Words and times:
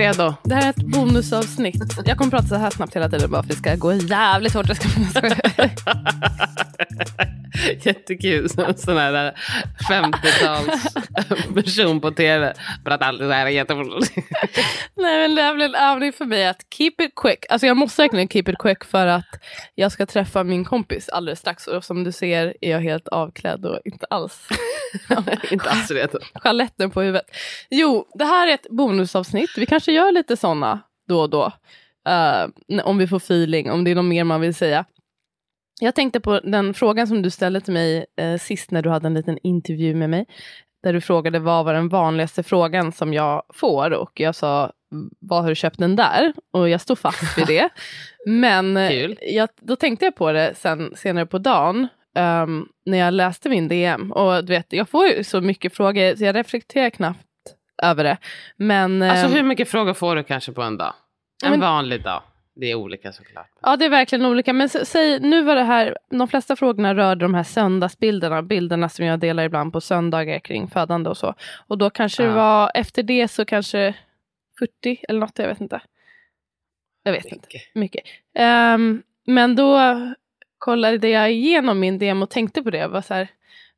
Redo. 0.00 0.34
Det 0.42 0.54
här 0.54 0.66
är 0.66 0.70
ett 0.70 0.76
bonusavsnitt. 0.76 1.98
Jag 2.04 2.18
kommer 2.18 2.30
prata 2.30 2.46
så 2.46 2.54
här 2.54 2.70
snabbt 2.70 2.96
hela 2.96 3.08
tiden 3.08 3.30
bara 3.30 3.42
för 3.42 3.52
att 3.52 3.62
det 3.62 3.70
ska 3.70 3.76
gå 3.76 3.92
jävligt 3.92 4.54
hårt. 4.54 4.66
Jättekul. 7.84 8.48
Som 8.48 8.74
sån 8.76 8.96
här 8.96 9.12
där 9.12 9.34
50-tals 9.88 10.94
person 11.54 12.00
på 12.00 12.10
tv. 12.10 12.54
Pratar 12.84 13.06
alltid 13.06 13.26
så 13.26 13.32
här 13.32 13.46
jättefort. 13.46 13.86
Nej 14.94 15.18
men 15.18 15.34
det 15.34 15.42
här 15.42 15.54
blir 15.54 15.66
en 15.66 15.74
övning 15.74 16.12
för 16.12 16.24
mig 16.24 16.46
att 16.46 16.60
keep 16.76 16.94
it 16.98 17.12
quick. 17.16 17.44
Alltså 17.48 17.66
jag 17.66 17.76
måste 17.76 18.02
verkligen 18.02 18.28
keep 18.28 18.44
it 18.46 18.58
quick 18.58 18.84
för 18.84 19.06
att 19.06 19.28
jag 19.74 19.92
ska 19.92 20.06
träffa 20.06 20.44
min 20.44 20.64
kompis 20.64 21.08
alldeles 21.08 21.38
strax. 21.38 21.66
Och 21.66 21.84
som 21.84 22.04
du 22.04 22.12
ser 22.12 22.54
är 22.60 22.70
jag 22.70 22.80
helt 22.80 23.08
avklädd 23.08 23.66
och 23.66 23.80
inte 23.84 24.06
alls 24.10 24.48
Inte 25.50 25.70
alls 25.70 25.90
redo. 25.90 26.18
Chaletten 26.34 26.90
på 26.90 27.00
huvudet. 27.00 27.36
Jo, 27.70 28.06
det 28.14 28.24
här 28.24 28.48
är 28.48 28.54
ett 28.54 28.66
bonusavsnitt. 28.70 29.50
Vi 29.56 29.66
kanske 29.66 29.92
gör 29.92 30.12
lite 30.12 30.36
sådana 30.36 30.80
då 31.08 31.20
och 31.20 31.30
då. 31.30 31.52
Eh, 32.08 32.46
om 32.84 32.98
vi 32.98 33.06
får 33.06 33.16
feeling, 33.16 33.70
om 33.70 33.84
det 33.84 33.90
är 33.90 33.94
något 33.94 34.04
mer 34.04 34.24
man 34.24 34.40
vill 34.40 34.54
säga. 34.54 34.84
Jag 35.80 35.94
tänkte 35.94 36.20
på 36.20 36.40
den 36.40 36.74
frågan 36.74 37.06
som 37.06 37.22
du 37.22 37.30
ställde 37.30 37.60
till 37.60 37.72
mig 37.72 38.06
eh, 38.16 38.38
sist 38.38 38.70
när 38.70 38.82
du 38.82 38.90
hade 38.90 39.06
en 39.06 39.14
liten 39.14 39.38
intervju 39.42 39.94
med 39.94 40.10
mig. 40.10 40.26
Där 40.82 40.92
du 40.92 41.00
frågade 41.00 41.38
vad 41.38 41.64
var 41.64 41.74
den 41.74 41.88
vanligaste 41.88 42.42
frågan 42.42 42.92
som 42.92 43.14
jag 43.14 43.42
får 43.54 43.90
och 43.90 44.20
jag 44.20 44.34
sa 44.34 44.72
vad 45.20 45.42
har 45.42 45.48
du 45.48 45.54
köpt 45.54 45.78
den 45.78 45.96
där? 45.96 46.32
Och 46.52 46.68
jag 46.68 46.80
stod 46.80 46.98
fast 46.98 47.38
vid 47.38 47.46
det. 47.46 47.68
Men 48.26 48.76
eh, 48.76 49.10
jag, 49.20 49.48
då 49.60 49.76
tänkte 49.76 50.04
jag 50.04 50.16
på 50.16 50.32
det 50.32 50.54
sen, 50.56 50.92
senare 50.96 51.26
på 51.26 51.38
dagen 51.38 51.88
ehm, 52.16 52.66
när 52.86 52.98
jag 52.98 53.14
läste 53.14 53.48
min 53.48 53.68
DM. 53.68 54.12
Och 54.12 54.44
du 54.44 54.52
vet, 54.52 54.72
jag 54.72 54.88
får 54.88 55.06
ju 55.06 55.24
så 55.24 55.40
mycket 55.40 55.76
frågor 55.76 56.16
så 56.16 56.24
jag 56.24 56.34
reflekterar 56.36 56.90
knappt 56.90 57.26
över 57.82 58.04
det. 58.04 58.16
Men, 58.56 59.02
Alltså 59.02 59.26
ehm, 59.26 59.32
hur 59.32 59.42
mycket 59.42 59.68
frågor 59.68 59.94
får 59.94 60.16
du 60.16 60.22
kanske 60.22 60.52
på 60.52 60.62
en 60.62 60.76
dag? 60.76 60.94
En 61.44 61.50
Men- 61.50 61.60
vanlig 61.60 62.02
dag. 62.02 62.22
Det 62.60 62.70
är 62.70 62.74
olika 62.74 63.12
såklart. 63.12 63.50
Ja, 63.62 63.76
det 63.76 63.84
är 63.84 63.88
verkligen 63.90 64.24
olika. 64.26 64.52
Men 64.52 64.68
säg, 64.68 65.20
nu 65.20 65.42
var 65.42 65.54
det 65.56 65.62
här, 65.62 65.96
de 66.10 66.28
flesta 66.28 66.56
frågorna 66.56 66.94
rörde 66.94 67.24
de 67.24 67.34
här 67.34 67.42
söndagsbilderna, 67.42 68.42
bilderna 68.42 68.88
som 68.88 69.04
jag 69.04 69.18
delar 69.20 69.44
ibland 69.44 69.72
på 69.72 69.80
söndagar 69.80 70.38
kring 70.38 70.68
födande 70.68 71.10
och 71.10 71.16
så. 71.16 71.34
Och 71.66 71.78
då 71.78 71.90
kanske 71.90 72.22
det 72.22 72.28
Ja. 72.28 72.34
var, 72.34 72.70
efter 72.74 73.02
det 73.02 73.28
så 73.28 73.44
kanske 73.44 73.94
40 74.58 75.00
eller 75.08 75.20
något, 75.20 75.38
jag 75.38 75.48
vet 75.48 75.60
inte. 75.60 75.80
Jag 77.02 77.12
vet 77.12 77.24
inte, 77.24 77.46
Mycket. 77.46 77.74
mycket. 77.74 78.02
Ehm, 78.34 79.02
men 79.26 79.56
då 79.56 79.78
kollade 80.58 81.08
jag 81.08 81.32
igenom 81.32 81.80
min 81.80 81.98
DM 81.98 82.22
och 82.22 82.30
tänkte 82.30 82.62
på 82.62 82.70
det. 82.70 82.86
Var 82.86 83.02
så 83.02 83.14
här, 83.14 83.28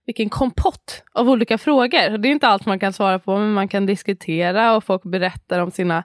vilken 0.06 0.28
kompott 0.28 1.02
av 1.12 1.30
olika 1.30 1.58
frågor. 1.58 2.18
Det 2.18 2.28
är 2.28 2.32
inte 2.32 2.48
allt 2.48 2.66
man 2.66 2.78
kan 2.78 2.92
svara 2.92 3.18
på, 3.18 3.38
men 3.38 3.52
man 3.52 3.68
kan 3.68 3.86
diskutera 3.86 4.76
och 4.76 4.84
folk 4.84 5.02
berättar 5.02 5.58
om 5.60 5.70
sina 5.70 6.04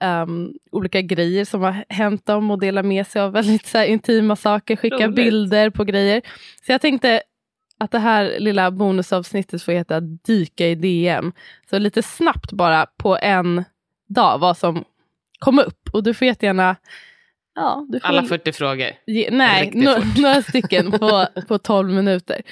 ehm, 0.00 0.52
olika 0.72 1.00
grejer 1.02 1.44
som 1.44 1.62
har 1.62 1.84
hänt 1.88 2.26
dem 2.26 2.50
och 2.50 2.58
delar 2.60 2.82
med 2.82 3.06
sig 3.06 3.22
av 3.22 3.32
väldigt 3.32 3.66
så 3.66 3.78
här, 3.78 3.84
intima 3.84 4.36
saker, 4.36 4.76
skicka 4.76 4.96
Roligt. 5.06 5.14
bilder 5.16 5.70
på 5.70 5.84
grejer. 5.84 6.22
Så 6.66 6.72
jag 6.72 6.80
tänkte 6.80 7.22
att 7.78 7.90
det 7.90 7.98
här 7.98 8.36
lilla 8.38 8.70
bonusavsnittet 8.70 9.62
får 9.62 9.72
heta 9.72 10.00
Dyka 10.00 10.66
i 10.66 10.74
DM. 10.74 11.32
Så 11.70 11.78
lite 11.78 12.02
snabbt 12.02 12.52
bara 12.52 12.86
på 12.86 13.18
en 13.22 13.64
dag 14.08 14.38
vad 14.38 14.56
som 14.56 14.84
kom 15.38 15.58
upp. 15.58 15.90
Och 15.92 16.02
du 16.02 16.14
får 16.14 16.26
jättegärna 16.26 16.76
Ja, 17.54 17.86
du 17.88 18.00
får 18.00 18.08
Alla 18.08 18.20
väl 18.20 18.28
40 18.28 18.52
frågor. 18.52 18.86
ge, 19.06 19.28
nej, 19.30 19.70
no, 19.74 19.90
några 20.22 20.42
stycken 20.42 20.90
på, 20.90 21.26
på 21.48 21.58
12 21.58 21.90
minuter. 21.90 22.42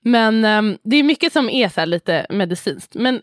Men 0.00 0.44
ehm, 0.44 0.78
det 0.82 0.96
är 0.96 1.02
mycket 1.02 1.32
som 1.32 1.50
är 1.50 1.68
så 1.68 1.84
lite 1.84 2.26
medicinskt. 2.30 2.94
Men 2.94 3.20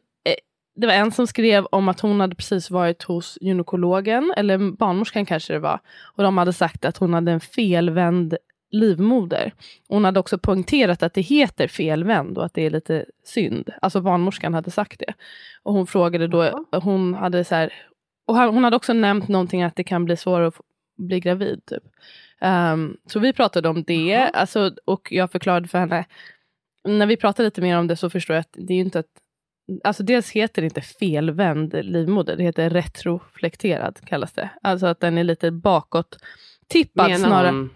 det 0.75 0.87
var 0.87 0.93
en 0.93 1.11
som 1.11 1.27
skrev 1.27 1.65
om 1.65 1.89
att 1.89 1.99
hon 1.99 2.19
hade 2.19 2.35
precis 2.35 2.71
varit 2.71 3.03
hos 3.03 3.37
gynekologen, 3.41 4.33
eller 4.37 4.71
barnmorskan 4.71 5.25
kanske 5.25 5.53
det 5.53 5.59
var. 5.59 5.79
Och 6.15 6.23
de 6.23 6.37
hade 6.37 6.53
sagt 6.53 6.85
att 6.85 6.97
hon 6.97 7.13
hade 7.13 7.31
en 7.31 7.39
felvänd 7.39 8.37
livmoder. 8.71 9.53
Hon 9.87 10.05
hade 10.05 10.19
också 10.19 10.37
poängterat 10.37 11.03
att 11.03 11.13
det 11.13 11.21
heter 11.21 11.67
felvänd 11.67 12.37
och 12.37 12.45
att 12.45 12.53
det 12.53 12.61
är 12.61 12.69
lite 12.69 13.05
synd. 13.25 13.69
Alltså 13.81 14.01
barnmorskan 14.01 14.53
hade 14.53 14.71
sagt 14.71 14.99
det. 14.99 15.13
Och 15.63 15.73
hon 15.73 15.87
frågade 15.87 16.27
då, 16.27 16.65
hon 16.71 17.13
hade 17.13 17.43
så 17.43 17.55
här, 17.55 17.73
och 18.27 18.35
hon 18.35 18.63
hade 18.63 18.75
också 18.75 18.93
nämnt 18.93 19.27
någonting 19.27 19.63
att 19.63 19.75
det 19.75 19.83
kan 19.83 20.05
bli 20.05 20.17
svårare 20.17 20.47
att 20.47 20.61
bli 20.97 21.19
gravid. 21.19 21.61
Typ. 21.65 21.83
Ehm, 22.41 22.97
så 23.05 23.19
vi 23.19 23.33
pratade 23.33 23.69
om 23.69 23.83
det 23.83 24.15
alltså, 24.15 24.71
och 24.85 25.07
jag 25.11 25.31
förklarade 25.31 25.67
för 25.67 25.79
henne, 25.79 26.05
när 26.83 27.05
vi 27.05 27.17
pratade 27.17 27.47
lite 27.47 27.61
mer 27.61 27.77
om 27.77 27.87
det 27.87 27.95
så 27.95 28.09
förstår 28.09 28.35
jag 28.35 28.41
att 28.41 28.53
det 28.53 28.73
är 28.73 28.77
ju 28.77 28.83
inte 28.83 28.99
att 28.99 29.22
Alltså 29.83 30.03
dels 30.03 30.31
heter 30.31 30.61
det 30.61 30.65
inte 30.65 30.81
felvänd 30.81 31.73
livmoder, 31.85 32.35
det 32.37 32.43
heter 32.43 32.69
retroflekterad 32.69 33.99
kallas 34.05 34.31
det. 34.33 34.49
Alltså 34.61 34.85
att 34.87 34.99
den 34.99 35.17
är 35.17 35.23
lite 35.23 35.51
bakåt 35.51 36.17
tippad 36.67 37.09
Menar 37.09 37.27
snarare. 37.27 37.47
hon 37.51 37.69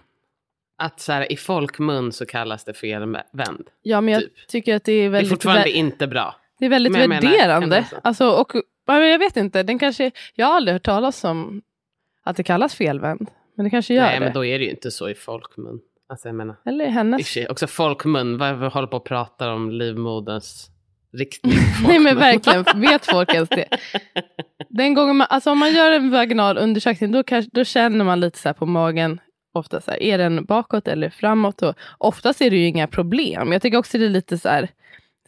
att 0.77 0.99
så 0.99 1.11
här, 1.11 1.31
i 1.31 1.37
folkmun 1.37 2.11
så 2.11 2.25
kallas 2.25 2.63
det 2.63 2.73
felvänd? 2.73 3.67
Ja 3.81 4.01
men 4.01 4.13
jag 4.13 4.23
typ? 4.23 4.47
tycker 4.47 4.75
att 4.75 4.83
det 4.83 4.91
är 4.91 4.99
Det 4.99 5.05
är 5.05 5.09
väldigt, 5.09 5.29
fortfarande 5.29 5.69
inte 5.71 6.07
bra. 6.07 6.35
det 6.59 6.65
är 6.65 6.69
väldigt 6.69 6.93
men 6.93 7.09
menar, 7.09 7.21
värderande. 7.21 7.85
så. 7.89 7.95
Alltså, 8.03 8.29
och, 8.29 8.51
jag 8.85 9.19
vet 9.19 9.37
inte, 9.37 9.63
den 9.63 9.79
kanske, 9.79 10.11
jag 10.35 10.45
har 10.47 10.55
aldrig 10.55 10.73
hört 10.75 10.83
talas 10.83 11.23
om 11.23 11.61
att 12.23 12.37
det 12.37 12.43
kallas 12.43 12.75
felvänd. 12.75 13.29
Men 13.55 13.63
det 13.63 13.69
kanske 13.69 13.93
gör 13.93 14.03
Nej 14.03 14.19
det. 14.19 14.25
men 14.25 14.33
då 14.33 14.45
är 14.45 14.59
det 14.59 14.65
ju 14.65 14.71
inte 14.71 14.91
så 14.91 15.09
i 15.09 15.15
folkmun. 15.15 15.79
Alltså 16.09 16.27
jag 16.27 16.35
menar, 16.35 16.55
Eller 16.65 16.87
hennes 16.87 17.37
också 17.49 17.67
folkmun, 17.67 18.37
vad 18.37 18.73
håller 18.73 18.87
på 18.87 18.97
att 18.97 19.03
prata 19.03 19.53
om 19.53 19.71
livmoderns 19.71 20.69
riktning. 21.17 21.57
Nej 21.87 21.99
men 21.99 22.15
verkligen, 22.17 22.65
vet 22.81 23.05
folk 23.05 23.33
ens 23.33 23.49
det? 23.49 23.67
Den 24.69 24.93
gången 24.93 25.15
man, 25.15 25.27
alltså 25.29 25.51
om 25.51 25.57
man 25.59 25.73
gör 25.73 25.91
en 25.91 26.11
vaginal 26.11 26.57
undersökning 26.57 27.11
då, 27.11 27.23
kanske, 27.23 27.51
då 27.53 27.63
känner 27.63 28.05
man 28.05 28.19
lite 28.19 28.39
så 28.39 28.49
här 28.49 28.53
på 28.53 28.65
magen. 28.65 29.19
Ofta 29.53 29.81
så 29.81 29.91
här, 29.91 30.03
är 30.03 30.17
den 30.17 30.45
bakåt 30.45 30.87
eller 30.87 31.09
framåt? 31.09 31.61
Och 31.61 31.75
oftast 31.97 32.41
är 32.41 32.49
det 32.49 32.57
ju 32.57 32.65
inga 32.67 32.87
problem. 32.87 33.51
Jag 33.51 33.61
tycker 33.61 33.77
också 33.77 33.97
det 33.97 34.05
är 34.05 34.09
lite 34.09 34.37
så 34.37 34.49
här 34.49 34.69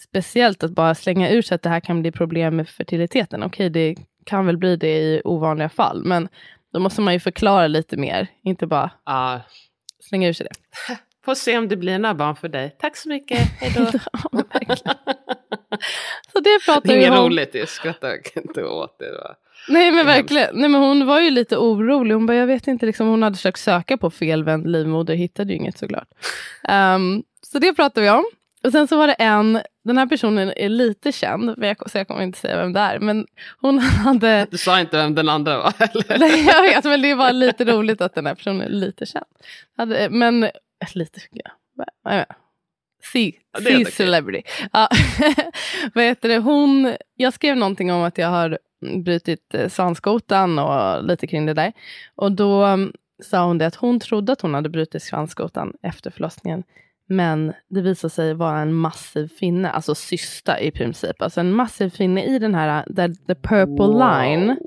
speciellt 0.01 0.63
att 0.63 0.71
bara 0.71 0.95
slänga 0.95 1.29
ur 1.29 1.41
sig 1.41 1.55
att 1.55 1.61
det 1.61 1.69
här 1.69 1.79
kan 1.79 2.01
bli 2.01 2.11
problem 2.11 2.55
med 2.55 2.69
fertiliteten. 2.69 3.43
Okej, 3.43 3.69
det 3.69 3.95
kan 4.25 4.45
väl 4.45 4.57
bli 4.57 4.75
det 4.75 4.97
i 4.99 5.21
ovanliga 5.25 5.69
fall. 5.69 6.03
Men 6.05 6.27
då 6.73 6.79
måste 6.79 7.01
man 7.01 7.13
ju 7.13 7.19
förklara 7.19 7.67
lite 7.67 7.97
mer. 7.97 8.27
Inte 8.43 8.67
bara 8.67 8.91
Ja, 9.05 9.41
slänga 10.09 10.27
ur 10.29 10.33
sig 10.33 10.47
det. 10.49 10.95
får 11.25 11.35
se 11.35 11.57
om 11.57 11.67
det 11.67 11.75
blir 11.77 11.99
några 11.99 12.15
barn 12.15 12.35
för 12.35 12.49
dig. 12.49 12.75
Tack 12.79 12.97
så 12.97 13.09
mycket, 13.09 13.39
hej 13.59 13.73
då. 13.77 13.99
Ja. 14.31 14.43
Så 16.33 16.39
det 16.39 16.59
pratar 16.65 16.89
vi 16.89 16.99
inget 16.99 17.11
om. 17.11 17.25
roligt, 17.25 17.55
jag 17.55 17.69
skrattar 17.69 18.17
inte 18.37 18.63
åt 18.63 18.99
det. 18.99 19.11
Va? 19.11 19.35
Nej 19.69 19.91
men 19.91 20.05
verkligen. 20.05 20.49
Nej, 20.53 20.69
men 20.69 20.81
hon 20.81 21.05
var 21.05 21.19
ju 21.19 21.29
lite 21.29 21.57
orolig. 21.57 22.15
Hon 22.15 22.25
bara, 22.25 22.37
jag 22.37 22.47
vet 22.47 22.67
inte, 22.67 22.85
liksom, 22.85 23.07
hon 23.07 23.23
hade 23.23 23.35
försökt 23.35 23.59
söka 23.59 23.97
på 23.97 24.09
felvänd 24.09 24.71
livmoder, 24.71 25.15
hittade 25.15 25.53
ju 25.53 25.59
inget 25.59 25.77
såklart. 25.77 26.07
Ehm, 26.63 27.23
så 27.41 27.59
det 27.59 27.73
pratade 27.73 28.01
vi 28.01 28.09
om. 28.09 28.25
Och 28.63 28.71
sen 28.71 28.87
så 28.87 28.97
var 28.97 29.07
det 29.07 29.13
en, 29.13 29.61
den 29.83 29.97
här 29.97 30.05
personen 30.05 30.53
är 30.55 30.69
lite 30.69 31.11
känd, 31.11 31.53
men 31.57 31.67
jag, 31.67 31.89
så 31.91 31.97
jag 31.97 32.07
kommer 32.07 32.23
inte 32.23 32.39
säga 32.39 32.57
vem 32.57 32.73
det 32.73 32.79
är. 32.79 32.99
Men 32.99 33.25
hon 33.61 33.79
hade, 34.05 34.47
Du 34.51 34.57
sa 34.57 34.79
inte 34.79 34.97
vem 34.97 35.15
den 35.15 35.29
andra 35.29 35.57
var 35.57 35.73
eller? 35.79 36.19
nej 36.19 36.45
jag 36.45 36.61
vet, 36.61 36.83
men 36.83 37.01
det 37.01 37.15
var 37.15 37.33
lite 37.33 37.65
roligt 37.65 38.01
att 38.01 38.15
den 38.15 38.25
här 38.25 38.35
personen 38.35 38.61
är 38.61 38.69
lite 38.69 39.05
känd. 39.05 39.25
Hade, 39.77 40.09
men, 40.09 40.49
lite, 40.93 41.19
ja, 42.03 42.25
C, 43.13 43.33
Ja, 43.53 43.59
det 43.59 43.91
celebrity. 43.91 44.49
Ja. 44.73 44.89
Vad 45.93 46.03
heter 46.03 46.29
det? 46.29 46.37
Hon, 46.37 46.95
jag 47.15 47.33
skrev 47.33 47.57
någonting 47.57 47.91
om 47.91 48.01
att 48.01 48.17
jag 48.17 48.27
har 48.27 48.59
brutit 49.03 49.53
eh, 49.53 49.69
svanskotan 49.69 50.59
och 50.59 51.03
lite 51.03 51.27
kring 51.27 51.45
det 51.45 51.53
där. 51.53 51.73
Och 52.15 52.31
då 52.31 52.65
um, 52.65 52.93
sa 53.23 53.45
hon 53.45 53.57
det 53.57 53.65
att 53.65 53.75
hon 53.75 53.99
trodde 53.99 54.31
att 54.31 54.41
hon 54.41 54.53
hade 54.53 54.69
brutit 54.69 55.03
svanskotan 55.03 55.73
efter 55.81 56.11
förlossningen. 56.11 56.63
Men 57.07 57.53
det 57.69 57.81
visade 57.81 58.11
sig 58.11 58.33
vara 58.33 58.59
en 58.59 58.73
massiv 58.73 59.27
finne, 59.39 59.69
alltså 59.69 59.95
cysta 59.95 60.59
i 60.59 60.71
princip. 60.71 61.21
Alltså 61.21 61.39
en 61.39 61.53
massiv 61.53 61.89
finne 61.89 62.25
i 62.25 62.39
den 62.39 62.55
här, 62.55 62.83
där 62.87 63.07
the 63.27 63.35
purple 63.35 63.87
line. 63.87 64.57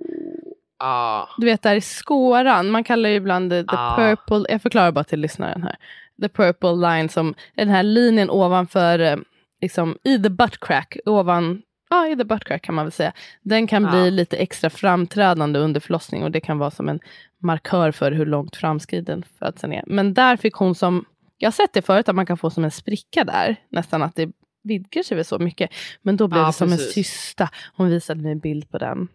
Ja. 0.78 1.28
Du 1.38 1.46
vet 1.46 1.62
där 1.62 1.76
i 1.76 1.80
skåran, 1.80 2.70
man 2.70 2.84
kallar 2.84 3.08
ju 3.08 3.14
ibland 3.14 3.50
det 3.50 3.62
the 3.64 3.76
Ah. 3.76 3.96
purple, 3.96 4.52
jag 4.52 4.62
förklarar 4.62 4.92
bara 4.92 5.04
till 5.04 5.20
lyssnaren 5.20 5.62
här. 5.62 5.76
The 6.22 6.28
purple 6.28 6.72
line 6.76 7.08
som 7.08 7.34
den 7.56 7.68
här 7.68 7.82
linjen 7.82 8.30
ovanför, 8.30 8.98
eh, 8.98 9.16
liksom 9.60 9.98
i 10.04 10.18
the 10.22 10.30
butt 10.30 10.60
crack, 10.60 10.96
ovan, 11.06 11.62
ja 11.90 12.08
i 12.08 12.16
the 12.16 12.24
butt 12.24 12.44
crack 12.44 12.62
kan 12.62 12.74
man 12.74 12.84
väl 12.84 12.92
säga. 12.92 13.12
Den 13.42 13.66
kan 13.66 13.84
Ja. 13.84 13.90
bli 13.90 14.10
lite 14.10 14.36
extra 14.36 14.70
framträdande 14.70 15.58
under 15.58 15.80
förlossning 15.80 16.22
och 16.24 16.30
det 16.30 16.40
kan 16.40 16.58
vara 16.58 16.70
som 16.70 16.88
en 16.88 17.00
markör 17.42 17.90
för 17.92 18.12
hur 18.12 18.26
långt 18.26 18.56
framskriden 18.56 19.24
födseln 19.38 19.72
är. 19.72 19.84
Men 19.86 20.14
där 20.14 20.36
fick 20.36 20.54
hon 20.54 20.74
som, 20.74 21.04
jag 21.38 21.46
har 21.46 21.52
sett 21.52 21.72
det 21.72 21.82
förut 21.82 22.08
att 22.08 22.14
man 22.16 22.26
kan 22.26 22.36
få 22.38 22.50
som 22.50 22.64
en 22.64 22.70
spricka 22.70 23.24
där, 23.24 23.56
nästan 23.68 24.02
att 24.02 24.16
det 24.16 24.30
vidgar 24.64 25.02
sig 25.02 25.16
väl 25.16 25.24
så 25.24 25.38
mycket. 25.38 25.70
Men 26.02 26.16
då 26.16 26.28
blev 26.28 26.40
Ja, 26.40 26.46
det 26.46 26.52
som 26.52 26.68
precis. 26.68 26.86
en 26.86 26.92
cysta. 26.92 27.48
Hon 27.76 27.88
visade 27.88 28.22
mig 28.22 28.32
en 28.32 28.38
bild 28.38 28.70
på 28.70 28.78
den. 28.78 29.08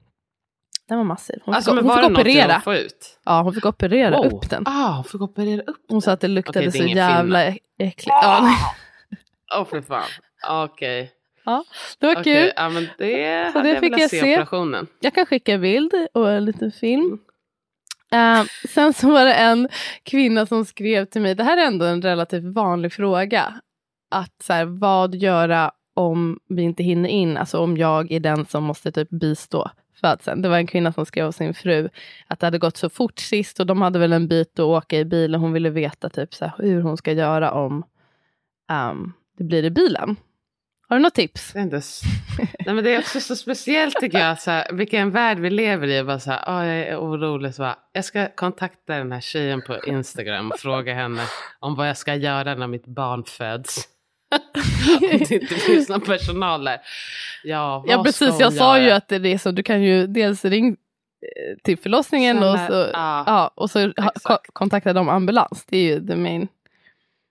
Den 0.87 0.97
var 0.97 1.05
massiv. 1.05 1.39
Hon 1.45 1.53
Alltså 1.53 1.71
fick, 1.71 1.79
hon 1.81 1.87
var 1.89 2.01
fick 2.09 2.11
operera. 2.19 2.61
få 2.61 2.73
ut? 2.75 3.19
Ja, 3.25 3.41
hon 3.41 3.53
fick 3.53 3.65
operera 3.65 4.17
Wow. 4.17 4.25
upp 4.25 4.49
den. 4.49 4.63
Ah, 4.67 4.91
hon 4.95 5.03
fick 5.03 5.21
operera 5.21 5.61
upp 5.61 5.85
Hon 5.89 6.01
sa 6.01 6.11
att 6.11 6.19
det 6.21 6.27
luktade 6.27 6.59
Okej, 6.67 6.71
det 6.81 6.87
så 6.89 6.95
jävla 6.97 7.45
film. 7.45 7.57
äckligt. 7.79 8.07
Ja, 8.21 8.39
nej. 8.43 8.55
Åh 9.59 9.65
för 9.65 9.81
fan. 9.81 10.03
Okej. 10.49 11.11
det 11.99 12.05
var 12.07 12.13
Okej, 12.13 12.23
kul. 12.23 12.51
Ja, 12.55 12.69
men 12.69 12.87
det 12.97 13.51
Så 13.51 13.57
hade 13.57 13.69
det 13.69 13.73
jag 13.73 13.79
fick 13.79 13.89
velat 13.93 13.99
jag 14.01 14.09
se, 14.09 14.33
operationen. 14.33 14.87
Jag 14.99 15.13
kan 15.13 15.25
skicka 15.25 15.53
en 15.53 15.61
bild 15.61 15.93
och 16.13 16.31
en 16.31 16.45
liten 16.45 16.71
film. 16.71 17.19
Eh, 18.11 18.43
sen 18.69 18.93
så 18.93 19.11
var 19.11 19.25
det 19.25 19.33
en 19.33 19.69
kvinna 20.03 20.45
som 20.45 20.65
skrev 20.65 21.05
till 21.05 21.21
mig, 21.21 21.35
det 21.35 21.43
här 21.43 21.57
är 21.57 21.65
ändå 21.67 21.85
en 21.85 22.01
relativt 22.01 22.43
vanlig 22.55 22.93
fråga. 22.93 23.53
Att 24.11 24.43
så 24.43 24.53
här, 24.53 24.65
vad 24.65 25.15
göra 25.15 25.71
om 25.95 26.39
vi 26.49 26.61
inte 26.61 26.83
hinner 26.83 27.09
in, 27.09 27.37
alltså 27.37 27.59
om 27.59 27.77
jag 27.77 28.11
är 28.11 28.19
den 28.19 28.45
som 28.45 28.63
måste 28.63 28.91
typ 28.91 29.09
bistå 29.09 29.71
födseln. 30.01 30.41
Det 30.41 30.49
var 30.49 30.57
en 30.57 30.67
kvinna 30.67 30.93
som 30.93 31.05
skrev 31.05 31.25
hos 31.25 31.35
sin 31.35 31.53
fru 31.53 31.89
att 32.27 32.39
det 32.39 32.47
hade 32.47 32.57
gått 32.57 32.77
så 32.77 32.89
fort 32.89 33.19
sist 33.19 33.59
och 33.59 33.65
de 33.65 33.81
hade 33.81 33.99
väl 33.99 34.13
en 34.13 34.27
bit 34.27 34.59
att 34.59 34.65
åka 34.65 34.99
i 34.99 35.05
bilen. 35.05 35.41
Hon 35.41 35.53
ville 35.53 35.69
veta 35.69 36.09
typ 36.09 36.33
så 36.33 36.45
här, 36.45 36.53
hur 36.57 36.81
hon 36.81 36.97
ska 36.97 37.11
göra 37.11 37.51
om 37.51 37.83
um, 38.71 39.13
det 39.37 39.43
blir 39.43 39.63
i 39.63 39.69
bilen. 39.69 40.15
Har 40.89 40.97
du 40.97 41.03
något 41.03 41.15
tips? 41.15 41.53
Det 41.53 41.59
är, 41.59 41.63
inte 41.63 41.81
Nej, 42.65 42.75
men 42.75 42.83
det 42.83 42.95
är 42.95 42.99
också 42.99 43.19
så 43.19 43.35
speciellt 43.35 43.95
tycker 43.95 44.19
jag. 44.19 44.39
Så 44.39 44.51
här, 44.51 44.73
vilken 44.73 45.11
värld 45.11 45.39
vi 45.39 45.49
lever 45.49 45.87
i. 45.87 46.03
Bara 46.03 46.19
så 46.19 46.31
här, 46.31 46.43
oh, 46.47 46.67
jag 46.67 46.87
är 46.87 46.97
orolig. 46.99 47.55
Så 47.55 47.61
bara, 47.61 47.77
jag 47.93 48.05
ska 48.05 48.27
kontakta 48.35 48.97
den 48.97 49.11
här 49.11 49.21
tjejen 49.21 49.61
på 49.61 49.79
Instagram 49.85 50.51
och 50.51 50.59
fråga 50.59 50.93
henne 50.93 51.21
om 51.59 51.75
vad 51.75 51.89
jag 51.89 51.97
ska 51.97 52.15
göra 52.15 52.55
när 52.55 52.67
mitt 52.67 52.85
barn 52.85 53.23
föds. 53.23 53.96
om 55.01 55.07
det 55.09 55.31
inte 55.31 55.55
finns 55.55 55.89
någon 55.89 56.01
personal 56.01 56.63
där. 56.63 56.79
Ja, 57.43 57.83
Ja 57.87 58.03
precis, 58.03 58.39
jag 58.39 58.53
sa 58.53 58.79
ju 58.79 58.89
att 58.89 59.07
det 59.07 59.33
är 59.33 59.37
så 59.37 59.51
du 59.51 59.63
kan 59.63 59.83
ju 59.83 60.07
dels 60.07 60.45
ringa 60.45 60.71
eh, 60.71 61.57
till 61.63 61.77
förlossningen 61.77 62.37
och 62.37 62.59
så, 62.59 62.73
ja, 62.93 63.23
ja, 63.27 63.51
och 63.55 63.69
så 63.69 63.79
ha, 64.23 64.39
kontakta 64.53 64.93
de 64.93 65.09
ambulans. 65.09 65.65
Det 65.67 65.77
är 65.77 65.83
ju 65.83 66.07
the 66.07 66.15
main. 66.15 66.47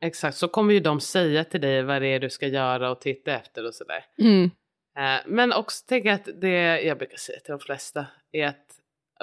Exakt, 0.04 0.36
så 0.36 0.48
kommer 0.48 0.74
ju 0.74 0.80
de 0.80 1.00
säga 1.00 1.44
till 1.44 1.60
dig 1.60 1.82
vad 1.82 2.02
det 2.02 2.08
är 2.08 2.20
du 2.20 2.30
ska 2.30 2.46
göra 2.46 2.90
och 2.90 3.00
titta 3.00 3.32
efter 3.32 3.66
och 3.66 3.74
sådär. 3.74 4.04
Mm. 4.18 4.50
Eh, 4.98 5.20
Men 5.26 5.52
också 5.52 5.86
tänker 5.86 6.08
jag 6.08 6.14
att 6.14 6.40
det 6.40 6.82
jag 6.82 6.98
brukar 6.98 7.16
säga 7.16 7.40
till 7.40 7.52
de 7.52 7.60
flesta 7.60 8.06
är 8.32 8.46
att 8.46 8.66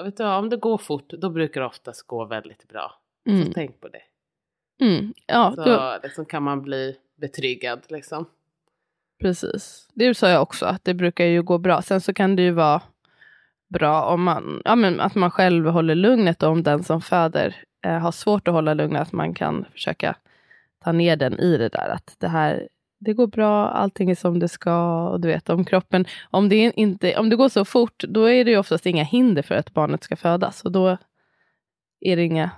vet 0.04 0.16
du, 0.16 0.24
om 0.24 0.50
det 0.50 0.56
går 0.56 0.78
fort 0.78 1.08
då 1.10 1.30
brukar 1.30 1.60
det 1.60 1.66
oftast 1.66 2.06
gå 2.06 2.24
väldigt 2.24 2.68
bra. 2.68 2.92
Mm. 3.28 3.46
Så 3.46 3.52
tänk 3.52 3.80
på 3.80 3.88
det. 3.88 4.02
Mm. 4.84 5.14
Ja, 5.26 5.52
Så 5.56 5.64
då, 5.64 5.98
liksom 6.02 6.26
kan 6.26 6.42
man 6.42 6.62
bli 6.62 6.96
betryggad 7.16 7.82
liksom. 7.88 8.26
precis. 9.20 9.88
Det 9.94 10.14
sa 10.14 10.28
jag 10.28 10.42
också, 10.42 10.66
att 10.66 10.84
det 10.84 10.94
brukar 10.94 11.24
ju 11.24 11.42
gå 11.42 11.58
bra. 11.58 11.82
Sen 11.82 12.00
så 12.00 12.14
kan 12.14 12.36
det 12.36 12.42
ju 12.42 12.50
vara 12.50 12.82
bra 13.68 14.02
om 14.02 14.22
man, 14.22 14.62
ja, 14.64 14.74
men 14.74 15.00
att 15.00 15.14
man 15.14 15.30
själv 15.30 15.66
håller 15.66 15.94
lugnet 15.94 16.42
och 16.42 16.48
om 16.48 16.62
den 16.62 16.84
som 16.84 17.00
föder 17.00 17.56
eh, 17.86 17.98
har 17.98 18.12
svårt 18.12 18.48
att 18.48 18.54
hålla 18.54 18.74
lugnet, 18.74 19.02
att 19.02 19.12
man 19.12 19.34
kan 19.34 19.64
försöka 19.72 20.16
ta 20.84 20.92
ner 20.92 21.16
den 21.16 21.40
i 21.40 21.56
det 21.56 21.68
där. 21.68 21.88
Att 21.88 22.16
det 22.18 22.28
här, 22.28 22.68
det 23.00 23.12
går 23.12 23.26
bra, 23.26 23.68
allting 23.68 24.10
är 24.10 24.14
som 24.14 24.38
det 24.38 24.48
ska. 24.48 25.08
Och 25.08 25.20
du 25.20 25.28
vet, 25.28 25.50
om 25.50 25.64
kroppen, 25.64 26.04
om 26.30 26.48
det, 26.48 26.56
inte, 26.56 27.18
om 27.18 27.28
det 27.28 27.36
går 27.36 27.48
så 27.48 27.64
fort, 27.64 28.04
då 28.08 28.30
är 28.30 28.44
det 28.44 28.50
ju 28.50 28.58
oftast 28.58 28.86
inga 28.86 29.04
hinder 29.04 29.42
för 29.42 29.54
att 29.54 29.74
barnet 29.74 30.02
ska 30.04 30.16
födas. 30.16 30.62
Och 30.62 30.72
då 30.72 30.96
är 32.00 32.16
det 32.16 32.22
inga 32.22 32.50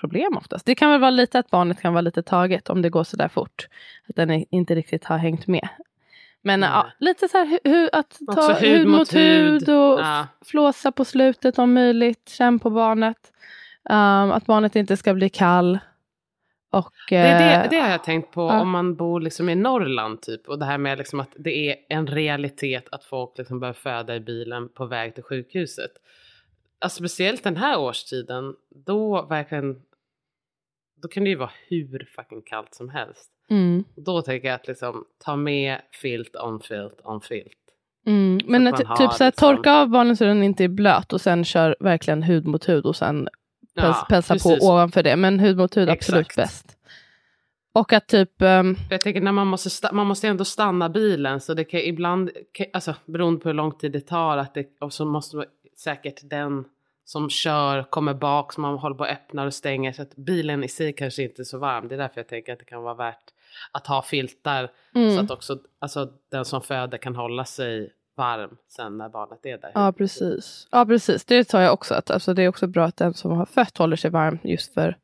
problem 0.00 0.36
oftast. 0.36 0.66
Det 0.66 0.74
kan 0.74 0.90
väl 0.90 1.00
vara 1.00 1.10
lite 1.10 1.38
att 1.38 1.50
barnet 1.50 1.80
kan 1.80 1.92
vara 1.92 2.00
lite 2.00 2.22
taget 2.22 2.70
om 2.70 2.82
det 2.82 2.90
går 2.90 3.04
så 3.04 3.16
där 3.16 3.28
fort. 3.28 3.68
Att 4.08 4.16
den 4.16 4.44
inte 4.50 4.74
riktigt 4.74 5.04
har 5.04 5.18
hängt 5.18 5.46
med. 5.46 5.68
Men 6.42 6.60
Nej. 6.60 6.68
ja, 6.72 6.86
lite 6.98 7.28
så 7.28 7.38
här 7.38 7.46
hu- 7.46 7.68
hu, 7.70 7.88
att 7.92 8.18
ta 8.26 8.32
Också 8.32 8.52
hud, 8.52 8.86
mot 8.86 9.14
hud, 9.14 9.68
och 9.68 10.00
Ja. 10.00 10.26
flåsa 10.44 10.92
på 10.92 11.04
slutet 11.04 11.58
om 11.58 11.74
möjligt. 11.74 12.28
Känn 12.28 12.58
på 12.58 12.70
barnet. 12.70 13.32
Um, 13.90 14.30
att 14.32 14.46
barnet 14.46 14.76
inte 14.76 14.96
ska 14.96 15.14
bli 15.14 15.28
kall. 15.28 15.78
Och, 16.70 16.92
Det, 17.08 17.16
är 17.16 17.56
eh, 17.56 17.62
det, 17.62 17.76
det 17.76 17.82
har 17.82 17.90
jag 17.90 18.04
tänkt 18.04 18.32
på 18.32 18.40
ja. 18.40 18.60
om 18.60 18.70
man 18.70 18.94
bor 18.96 19.20
liksom 19.20 19.48
i 19.48 19.54
Norrland 19.54 20.22
typ. 20.22 20.48
Och 20.48 20.58
det 20.58 20.64
här 20.64 20.78
med 20.78 20.98
liksom 20.98 21.20
att 21.20 21.30
det 21.38 21.70
är 21.70 21.76
en 21.88 22.06
realitet 22.06 22.88
att 22.92 23.04
folk 23.04 23.38
liksom 23.38 23.60
börjar 23.60 23.74
föda 23.74 24.16
i 24.16 24.20
bilen 24.20 24.68
på 24.68 24.86
väg 24.86 25.14
till 25.14 25.22
sjukhuset. 25.24 25.90
Alltså 26.86 26.98
speciellt 26.98 27.44
den 27.44 27.56
här 27.56 27.78
årstiden. 27.78 28.54
Då 28.86 29.26
verkligen. 29.26 29.76
Då 31.02 31.08
kan 31.08 31.24
det 31.24 31.30
ju 31.30 31.36
vara 31.36 31.50
hur 31.68 32.08
fucking 32.16 32.42
kallt 32.42 32.74
som 32.74 32.88
helst. 32.88 33.30
mm, 33.50 33.84
Då 33.96 34.22
tänker 34.22 34.48
jag 34.48 34.54
att 34.54 34.66
liksom 34.68 35.04
ta 35.24 35.36
med 35.36 35.80
filt 36.02 36.36
on 36.36 36.60
filt 36.60 37.00
on 37.04 37.20
filt. 37.20 37.52
mm. 38.06 38.38
Men 38.46 38.66
att 38.66 38.74
att, 38.74 38.96
typ 38.96 39.12
så 39.12 39.24
här, 39.24 39.30
liksom- 39.30 39.56
torka 39.56 39.72
av 39.74 39.88
barnen 39.88 40.16
så 40.16 40.24
den 40.24 40.42
inte 40.42 40.64
är 40.64 40.68
blöt 40.68 41.12
och 41.12 41.20
sen 41.20 41.44
kör 41.44 41.76
verkligen 41.80 42.22
hud 42.22 42.46
mot 42.46 42.68
hud 42.68 42.86
och 42.86 42.96
sen 42.96 43.28
päls, 43.76 43.96
pälsa 44.08 44.34
på 44.34 44.38
precis. 44.38 44.62
ovanför 44.68 45.02
det. 45.02 45.16
Men 45.16 45.40
hud 45.40 45.56
mot 45.56 45.76
hud 45.76 45.88
absolut 45.88 46.20
Exakt. 46.26 46.36
bäst. 46.36 46.78
Och 47.72 47.92
att 47.92 48.06
typ, 48.08 48.42
ehm, 48.42 48.76
Jag 48.90 49.02
tänker 49.02 49.20
när 49.20 49.32
man 49.32 49.46
måste, 49.46 49.94
man 49.94 50.06
måste 50.06 50.28
ändå 50.28 50.44
stanna 50.44 50.88
bilen 50.88 51.40
så 51.40 51.54
det 51.54 51.64
kan 51.64 51.80
ibland, 51.80 52.30
kan- 52.52 52.66
alltså 52.72 52.94
beroende 53.06 53.40
på 53.40 53.48
hur 53.48 53.54
lång 53.54 53.72
tid 53.78 53.92
det 53.92 54.00
tar, 54.00 54.36
att 54.36 54.54
det, 54.54 54.66
och 54.80 54.92
så 54.92 55.04
måste 55.04 55.44
säkert 55.76 56.20
den 56.30 56.64
som 57.06 57.30
kör 57.30 57.82
kommer 57.82 58.14
bak 58.14 58.52
så 58.52 58.60
man 58.60 58.78
håller 58.78 58.96
på 58.96 59.04
och 59.04 59.10
öppnar 59.10 59.46
och 59.46 59.54
stänger 59.54 59.92
så 59.92 60.02
att 60.02 60.16
bilen 60.16 60.64
i 60.64 60.68
sig 60.68 60.92
kanske 60.92 61.22
inte 61.22 61.42
är 61.42 61.44
så 61.44 61.58
varm. 61.58 61.88
Det 61.88 61.94
är 61.94 61.98
därför 61.98 62.20
jag 62.20 62.28
tänker 62.28 62.52
att 62.52 62.58
det 62.58 62.64
kan 62.64 62.82
vara 62.82 62.94
värt 62.94 63.32
att 63.72 63.86
ha 63.86 64.02
filtar 64.02 64.70
så 64.92 64.98
mm, 64.98 65.24
att 65.24 65.30
också 65.30 65.58
alltså, 65.78 66.08
den 66.30 66.44
som 66.44 66.62
föder 66.62 66.98
kan 66.98 67.16
hålla 67.16 67.44
sig 67.44 67.92
varm 68.16 68.56
sen 68.68 68.98
när 68.98 69.08
barnet 69.08 69.46
är 69.46 69.58
där. 69.58 69.70
ja 69.74 69.92
precis. 69.92 70.68
Ja 70.70 70.86
precis, 70.86 71.24
det 71.24 71.44
tar 71.44 71.60
jag 71.60 71.72
också. 71.72 71.94
Att, 71.94 72.10
alltså, 72.10 72.34
det 72.34 72.42
är 72.42 72.48
också 72.48 72.66
bra 72.66 72.84
att 72.84 72.96
den 72.96 73.14
som 73.14 73.30
har 73.30 73.46
fött 73.46 73.78
håller 73.78 73.96
sig 73.96 74.10
varm 74.10 74.38
just 74.42 74.74
för 74.74 74.96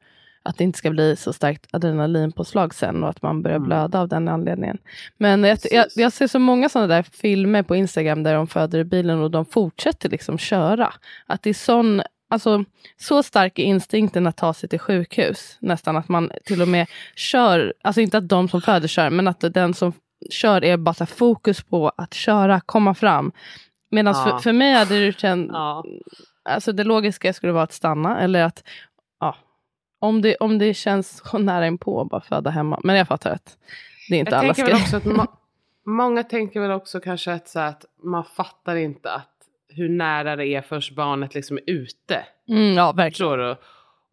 att 0.42 0.58
det 0.58 0.64
inte 0.64 0.78
ska 0.78 0.90
bli 0.90 1.16
så 1.16 1.32
starkt 1.32 1.66
adrenalinpåslag 1.70 2.74
sen 2.74 3.02
och 3.02 3.08
att 3.10 3.22
man 3.22 3.42
börjar 3.42 3.56
Mm. 3.56 3.66
blöda 3.68 4.00
av 4.00 4.08
den 4.08 4.28
anledningen. 4.28 4.78
Men 5.16 5.44
jag, 5.44 5.58
jag, 5.70 5.86
jag 5.96 6.12
ser 6.12 6.26
så 6.26 6.38
många 6.38 6.68
sådana 6.68 6.94
där 6.94 7.02
filmer 7.02 7.62
på 7.62 7.76
Instagram 7.76 8.22
där 8.22 8.34
de 8.34 8.46
föder 8.46 8.78
i 8.78 8.84
bilen 8.84 9.18
och 9.20 9.30
de 9.30 9.44
fortsätter 9.44 10.08
liksom 10.08 10.38
köra. 10.38 10.92
Att 11.26 11.42
det 11.42 11.50
är 11.50 11.54
sån, 11.54 12.02
alltså, 12.30 12.64
så 13.00 13.22
stark 13.22 13.58
är 13.58 13.62
instinkten 13.62 14.26
att 14.26 14.36
ta 14.36 14.54
sig 14.54 14.68
till 14.68 14.78
sjukhus. 14.78 15.56
Nästan 15.60 15.96
att 15.96 16.08
man 16.08 16.30
till 16.44 16.62
och 16.62 16.68
med 16.68 16.86
kör, 17.16 17.74
alltså 17.82 18.00
inte 18.00 18.18
att 18.18 18.28
de 18.28 18.48
som 18.48 18.60
föder 18.60 18.88
kör, 18.88 19.10
men 19.10 19.28
att 19.28 19.40
den 19.54 19.74
som 19.74 19.92
kör 20.30 20.64
är 20.64 20.76
bara 20.76 21.06
fokus 21.06 21.62
på 21.62 21.92
att 21.96 22.14
köra, 22.14 22.60
komma 22.60 22.94
fram. 22.94 23.32
Medan 23.90 24.14
Ja. 24.16 24.24
för, 24.24 24.38
för 24.38 24.52
mig 24.52 24.72
hade 24.74 25.06
det 25.06 25.18
känt, 25.20 25.50
Ja. 25.52 25.84
alltså 26.48 26.72
det 26.72 26.84
logiska 26.84 27.32
skulle 27.32 27.52
vara 27.52 27.64
att 27.64 27.72
stanna 27.72 28.20
eller 28.20 28.42
att 28.44 28.62
ja, 29.20 29.36
om, 30.02 30.22
det, 30.22 30.36
om 30.36 30.58
det 30.58 30.74
känns 30.74 31.22
så 31.24 31.38
nära 31.38 31.66
inpå 31.66 32.00
att 32.00 32.08
bara 32.08 32.20
föda 32.20 32.50
hemma. 32.50 32.80
Men 32.84 32.96
jag 32.96 33.08
fattar 33.08 33.30
att 33.30 33.56
det 34.08 34.14
är 34.16 34.18
inte 34.20 34.30
Jag 34.30 34.38
alla 34.38 34.54
tänker 34.54 34.72
väl 34.72 34.80
ska. 34.80 34.96
också 34.96 35.26
många 35.84 36.22
tänker 36.22 36.60
väl 36.60 36.70
också 36.70 37.00
kanske 37.00 37.32
att, 37.32 37.48
så 37.48 37.60
att 37.60 37.84
man 38.02 38.24
fattar 38.24 38.76
inte 38.76 39.12
att 39.12 39.28
hur 39.68 39.88
nära 39.88 40.36
det 40.36 40.46
är 40.46 40.62
först 40.62 40.94
barnet 40.94 41.34
liksom 41.34 41.56
är 41.56 41.62
ute. 41.66 42.24
Mm, 42.48 42.74
ja, 42.74 42.92
verkligen. 42.92 43.56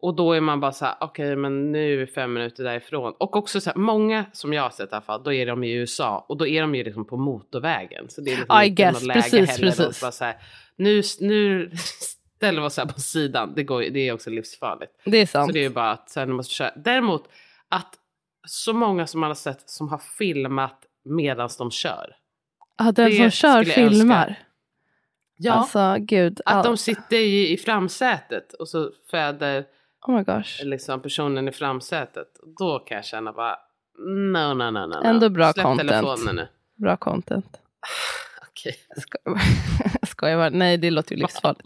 Och 0.02 0.14
då 0.16 0.32
är 0.32 0.40
man 0.40 0.60
bara 0.60 0.72
så 0.72 0.84
här, 0.84 0.94
okej 1.00 1.36
men 1.36 1.72
nu 1.72 1.92
är 1.92 1.96
vi 1.96 2.06
fem 2.06 2.32
minuter 2.32 2.64
därifrån. 2.64 3.14
Och 3.18 3.36
också 3.36 3.60
så 3.60 3.70
här, 3.70 3.76
många 3.76 4.24
som 4.32 4.52
jag 4.52 4.62
har 4.62 4.70
sett 4.70 4.92
i 4.92 4.94
alla 4.94 5.02
fall, 5.02 5.22
då 5.22 5.32
är 5.32 5.46
de 5.46 5.64
i 5.64 5.72
USA 5.72 6.24
och 6.28 6.36
då 6.36 6.46
är 6.46 6.60
de 6.60 6.74
ju 6.74 6.84
liksom 6.84 7.04
på 7.04 7.16
motorvägen. 7.16 8.08
Så 8.08 8.20
det 8.20 8.32
är 8.32 8.36
liksom 8.36 8.62
I 8.62 8.66
inte 8.66 8.82
guess, 8.82 8.94
något 8.94 9.02
läge 9.02 9.20
precis, 9.20 9.50
heller. 9.50 9.70
precis. 9.70 10.00
Bara 10.00 10.12
så 10.12 10.24
här, 10.24 10.36
nu, 10.76 11.02
nu 11.20 11.70
ställer 12.40 12.60
vi 12.60 12.66
oss 12.66 12.76
här 12.76 12.86
på 12.86 13.00
sidan, 13.00 13.52
det, 13.56 13.62
går, 13.64 13.80
det 13.80 14.08
är 14.08 14.12
också 14.12 14.30
livsfarligt. 14.30 14.92
Det 15.04 15.16
är 15.18 15.26
sant. 15.26 15.48
Så 15.48 15.52
det 15.52 15.64
är 15.64 15.70
bara 15.70 15.90
att 15.90 16.10
så 16.10 16.20
här, 16.20 16.26
måste 16.26 16.54
köra. 16.54 16.70
Däremot 16.76 17.28
att 17.68 17.94
så 18.46 18.72
många 18.72 19.06
som 19.06 19.20
man 19.20 19.30
har 19.30 19.34
sett 19.34 19.70
som 19.70 19.88
har 19.88 19.98
filmat 19.98 20.82
medan 21.04 21.48
de 21.58 21.70
kör. 21.70 22.16
Ja, 22.78 22.92
den 22.92 23.10
Det 23.10 23.16
som 23.16 23.30
kör 23.30 23.64
filmar. 23.64 24.26
önska. 24.26 24.36
Ja, 25.36 25.52
Alltså 25.52 25.96
gud. 25.98 26.40
att 26.44 26.64
de 26.64 26.76
sitter 26.76 27.16
i, 27.16 27.52
i 27.52 27.56
framsätet 27.56 28.52
och 28.52 28.68
så 28.68 28.90
föder 29.10 29.64
Oh 30.06 30.16
my 30.16 30.22
gosh. 30.22 30.64
liksom 30.64 31.02
personen 31.02 31.48
i 31.48 31.52
framsätet. 31.52 32.28
Då 32.58 32.78
kan 32.78 32.96
jag 32.96 33.04
känna 33.04 33.32
bara, 33.32 33.56
no, 33.98 34.54
no, 34.54 34.70
no. 34.70 34.86
no. 34.86 35.02
Ändå 35.04 35.28
bra 35.28 35.52
Släpp 35.52 35.64
content. 35.64 35.90
telefonen 35.90 36.36
nu. 36.36 36.48
Bra 36.76 36.96
content. 36.96 37.60
Okej. 38.60 38.76
Skojar 40.06 40.36
bara. 40.36 40.50
Nej, 40.50 40.76
det 40.76 40.90
låter 40.90 41.14
ju 41.14 41.20
livsfarligt. 41.20 41.60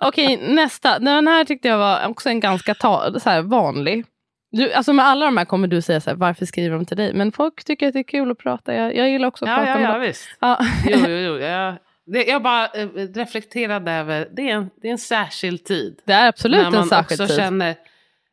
Okej, 0.00 0.36
nästa. 0.36 0.98
Den 0.98 1.28
här 1.28 1.44
tyckte 1.44 1.68
jag 1.68 1.78
var 1.78 2.06
också 2.06 2.28
en 2.28 2.40
ganska 2.40 2.74
ta, 2.74 3.20
så 3.20 3.30
här, 3.30 3.42
vanlig. 3.42 4.04
Du, 4.50 4.72
alltså 4.72 4.92
med 4.92 5.06
alla 5.06 5.24
de 5.24 5.36
här 5.36 5.44
kommer 5.44 5.68
du 5.68 5.82
säga 5.82 6.00
så 6.00 6.10
här, 6.10 6.16
varför 6.16 6.46
skriver 6.46 6.76
de 6.76 6.84
till 6.86 6.96
dig? 6.96 7.14
Men 7.14 7.32
folk 7.32 7.64
tycker 7.64 7.86
att 7.86 7.92
det 7.92 7.98
är 7.98 8.02
kul 8.02 8.30
att 8.30 8.38
prata. 8.38 8.74
Jag, 8.74 8.96
jag 8.96 9.10
gillar 9.10 9.28
också 9.28 9.44
att 9.44 9.50
Ja, 9.50 9.56
prata 9.56 9.70
ja, 9.70 9.76
med 9.78 9.88
ja, 9.88 9.92
dem. 9.92 10.00
visst. 10.00 10.28
Ja. 10.40 10.58
Jo, 10.86 10.98
jo, 10.98 11.08
jo. 11.08 11.38
Jag, 11.38 11.76
det, 12.06 12.24
jag 12.24 12.42
bara 12.42 12.66
eh, 12.66 12.88
reflekterade 13.14 13.92
över, 13.92 14.28
det 14.36 14.50
är, 14.50 14.54
en, 14.54 14.70
det 14.82 14.88
är 14.88 14.92
en 14.92 14.98
särskild 14.98 15.64
tid. 15.64 16.00
Det 16.04 16.12
är 16.12 16.28
absolut 16.28 16.74
en 16.74 16.84
särskild 16.84 17.20
också 17.20 17.26
tid. 17.26 17.36
känner 17.36 17.76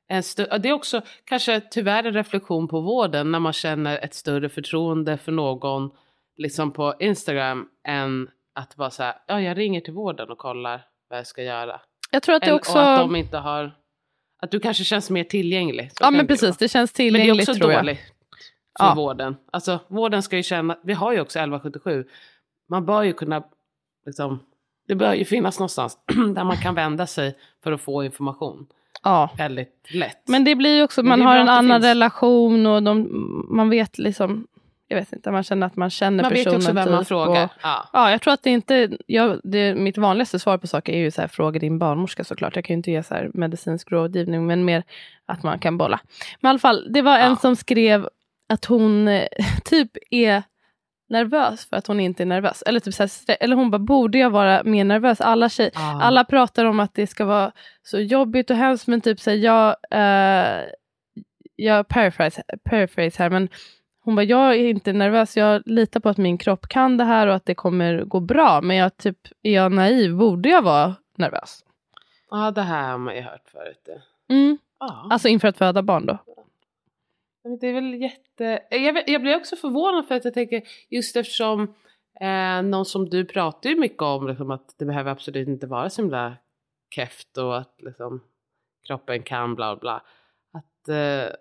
en 0.07 0.23
det 0.61 0.69
är 0.69 0.73
också 0.73 1.01
kanske 1.25 1.59
tyvärr 1.59 2.03
en 2.03 2.13
reflektion 2.13 2.67
på 2.67 2.81
vården 2.81 3.31
när 3.31 3.39
man 3.39 3.53
känner 3.53 3.97
ett 4.03 4.13
större 4.13 4.49
förtroende 4.49 5.17
för 5.17 5.31
någon 5.31 5.89
liksom 6.37 6.71
på 6.71 6.93
Instagram 6.99 7.67
än 7.87 8.29
att 8.55 8.77
vara 8.77 8.89
så 8.89 9.03
här, 9.03 9.13
ja 9.27 9.41
jag 9.41 9.57
ringer 9.57 9.81
till 9.81 9.93
vården 9.93 10.29
och 10.29 10.37
kollar 10.37 10.85
vad 11.09 11.19
jag 11.19 11.27
ska 11.27 11.43
göra. 11.43 11.81
Jag 12.11 12.23
tror 12.23 12.35
att 12.35 12.41
det 12.41 12.47
Eller- 12.47 12.57
också... 12.59 12.73
Och 12.77 12.83
att 12.93 12.99
de 12.99 13.15
inte 13.15 13.37
har, 13.37 13.71
att 14.41 14.51
du 14.51 14.59
kanske 14.59 14.83
känns 14.83 15.09
mer 15.09 15.23
tillgänglig. 15.23 15.91
Ja 15.99 16.11
men 16.11 16.19
jag. 16.19 16.27
precis, 16.27 16.57
det 16.57 16.67
känns 16.69 16.97
Men 16.97 17.03
det 17.03 17.09
är 17.09 17.11
tillgängligt 17.11 17.49
också 17.49 17.59
tror 17.61 17.71
jag. 17.71 17.81
dåligt 17.83 17.99
för 18.79 18.85
Ja. 18.85 18.93
vården. 18.95 19.35
Alltså 19.51 19.79
vården 19.87 20.23
ska 20.23 20.37
ju 20.37 20.43
känna, 20.43 20.77
vi 20.83 20.93
har 20.93 21.13
ju 21.13 21.21
också 21.21 21.39
1177, 21.39 22.05
man 22.69 22.85
bör 22.85 23.03
ju 23.03 23.13
kunna, 23.13 23.43
liksom, 24.05 24.39
det 24.87 24.95
bör 24.95 25.13
ju 25.13 25.25
finnas 25.25 25.59
någonstans 25.59 25.97
där 26.35 26.43
man 26.43 26.57
kan 26.57 26.75
vända 26.75 27.07
sig 27.07 27.37
för 27.63 27.71
att 27.71 27.81
få 27.81 28.03
information 28.03 28.67
Ja. 29.03 29.29
väldigt 29.37 29.87
lätt. 29.93 30.27
Men 30.27 30.43
det 30.43 30.55
blir 30.55 30.75
ju 30.77 30.83
också, 30.83 31.03
man 31.03 31.19
det 31.19 31.25
har 31.25 31.35
en 31.35 31.45
det 31.45 31.51
annan 31.51 31.81
finns. 31.81 31.85
relation 31.85 32.65
och 32.65 32.83
de, 32.83 33.07
man 33.49 33.69
vet 33.69 33.97
liksom, 33.97 34.47
jag 34.87 34.97
vet 34.97 35.13
inte, 35.13 35.31
man 35.31 35.43
känner 35.43 35.67
att 35.67 35.75
man 35.75 35.89
känner 35.89 36.23
man 36.23 36.33
vet 36.33 36.39
personen. 36.43 36.53
ju 36.53 36.57
också 36.65 36.73
vem 36.73 36.91
man 36.91 36.99
typ 36.99 37.07
frågar. 37.07 37.43
Och, 37.45 37.49
Ja. 37.63 37.89
ja, 37.93 38.11
jag 38.11 38.21
tror 38.21 38.33
att 38.33 38.43
det 38.43 38.49
inte, 38.49 38.97
jag, 39.05 39.39
det, 39.43 39.75
mitt 39.75 39.97
vanligaste 39.97 40.39
svar 40.39 40.57
på 40.57 40.67
saker 40.67 40.93
är 40.93 40.97
ju 40.97 41.11
så 41.11 41.21
här, 41.21 41.27
fråga 41.27 41.59
din 41.59 41.79
barnmorska 41.79 42.23
såklart. 42.23 42.55
Jag 42.55 42.65
kan 42.65 42.73
ju 42.73 42.77
inte 42.77 42.91
ge 42.91 43.03
så 43.03 43.13
här 43.13 43.31
medicinsk 43.33 43.91
rådgivning, 43.91 44.45
men 44.47 44.65
mer 44.65 44.83
att 45.25 45.43
man 45.43 45.59
kan 45.59 45.77
bolla. 45.77 45.99
Men 46.39 46.49
i 46.49 46.51
alla 46.51 46.59
fall, 46.59 46.87
det 46.93 47.01
var 47.01 47.19
en 47.19 47.29
Ja. 47.29 47.35
som 47.35 47.55
skrev 47.55 48.09
att 48.49 48.65
hon 48.65 49.07
eh, 49.07 49.27
typ 49.65 49.91
är 50.11 50.43
nervös 51.09 51.65
för 51.69 51.77
att 51.77 51.87
hon 51.87 51.99
inte 51.99 52.23
är 52.23 52.27
nervös. 52.27 52.61
Eller, 52.65 52.79
typ 52.79 52.93
så 52.93 53.03
här, 53.03 53.37
eller 53.39 53.55
hon 53.55 53.71
bara, 53.71 53.79
borde 53.79 54.17
jag 54.17 54.29
vara 54.29 54.63
mer 54.63 54.83
nervös? 54.83 55.21
Alla, 55.21 55.49
tjej, 55.49 55.71
Ah. 55.75 56.01
alla 56.01 56.23
pratar 56.23 56.65
om 56.65 56.79
att 56.79 56.93
det 56.93 57.07
ska 57.07 57.25
vara 57.25 57.51
så 57.83 57.99
jobbigt 57.99 58.49
och 58.49 58.55
hemskt, 58.57 58.87
men 58.87 59.01
typ 59.01 59.19
så 59.19 59.29
här, 59.29 59.37
jag, 59.37 59.75
eh, 59.91 60.63
jag 61.55 61.87
paraphrase, 61.87 62.43
paraphrase 62.69 63.23
här, 63.23 63.29
men 63.29 63.49
hon 64.05 64.15
bara, 64.15 64.23
jag 64.23 64.55
är 64.55 64.69
inte 64.69 64.93
nervös, 64.93 65.37
jag 65.37 65.61
litar 65.65 65.99
på 65.99 66.09
att 66.09 66.17
min 66.17 66.37
kropp 66.37 66.67
kan 66.67 66.97
det 66.97 67.03
här 67.03 67.27
och 67.27 67.35
att 67.35 67.45
det 67.45 67.55
kommer 67.55 68.03
gå 68.03 68.19
bra, 68.19 68.61
men 68.61 68.77
jag 68.77 68.97
typ, 68.97 69.17
är 69.41 69.51
jag 69.51 69.71
naiv, 69.71 70.15
borde 70.15 70.49
jag 70.49 70.61
vara 70.61 70.95
nervös? 71.17 71.65
Ja, 72.29 72.51
det 72.51 72.61
här 72.61 72.91
har 72.91 72.97
man 72.97 73.15
ju 73.15 73.21
hört 73.21 73.49
förut. 73.49 73.89
Mm. 74.29 74.57
Ja. 74.79 75.07
Alltså 75.11 75.27
inför 75.27 75.47
att 75.47 75.57
föda 75.57 75.81
barn 75.81 76.05
då? 76.05 76.17
Det 77.59 77.67
är 77.67 77.73
väl 77.73 78.01
jätte... 78.01 78.59
Jag, 78.69 79.09
jag 79.09 79.21
blir 79.21 79.35
också 79.35 79.55
förvånad 79.55 80.07
för 80.07 80.15
att 80.15 80.25
jag 80.25 80.33
tänker 80.33 80.61
just 80.89 81.15
eftersom 81.15 81.73
eh, 82.21 82.61
någon 82.61 82.85
som 82.85 83.09
du 83.09 83.25
pratar 83.25 83.69
ju 83.69 83.79
mycket 83.79 84.01
om 84.01 84.27
liksom, 84.27 84.51
att 84.51 84.75
det 84.77 84.85
behöver 84.85 85.11
absolut 85.11 85.47
inte 85.47 85.67
vara 85.67 85.89
så 85.89 86.01
himla 86.01 86.37
kräft 86.89 87.37
och 87.37 87.57
att 87.57 87.75
liksom, 87.77 88.21
kroppen 88.87 89.23
kan 89.23 89.55
bla 89.55 89.75
bla. 89.75 90.01
Att 90.53 90.89
eh, 90.89 91.35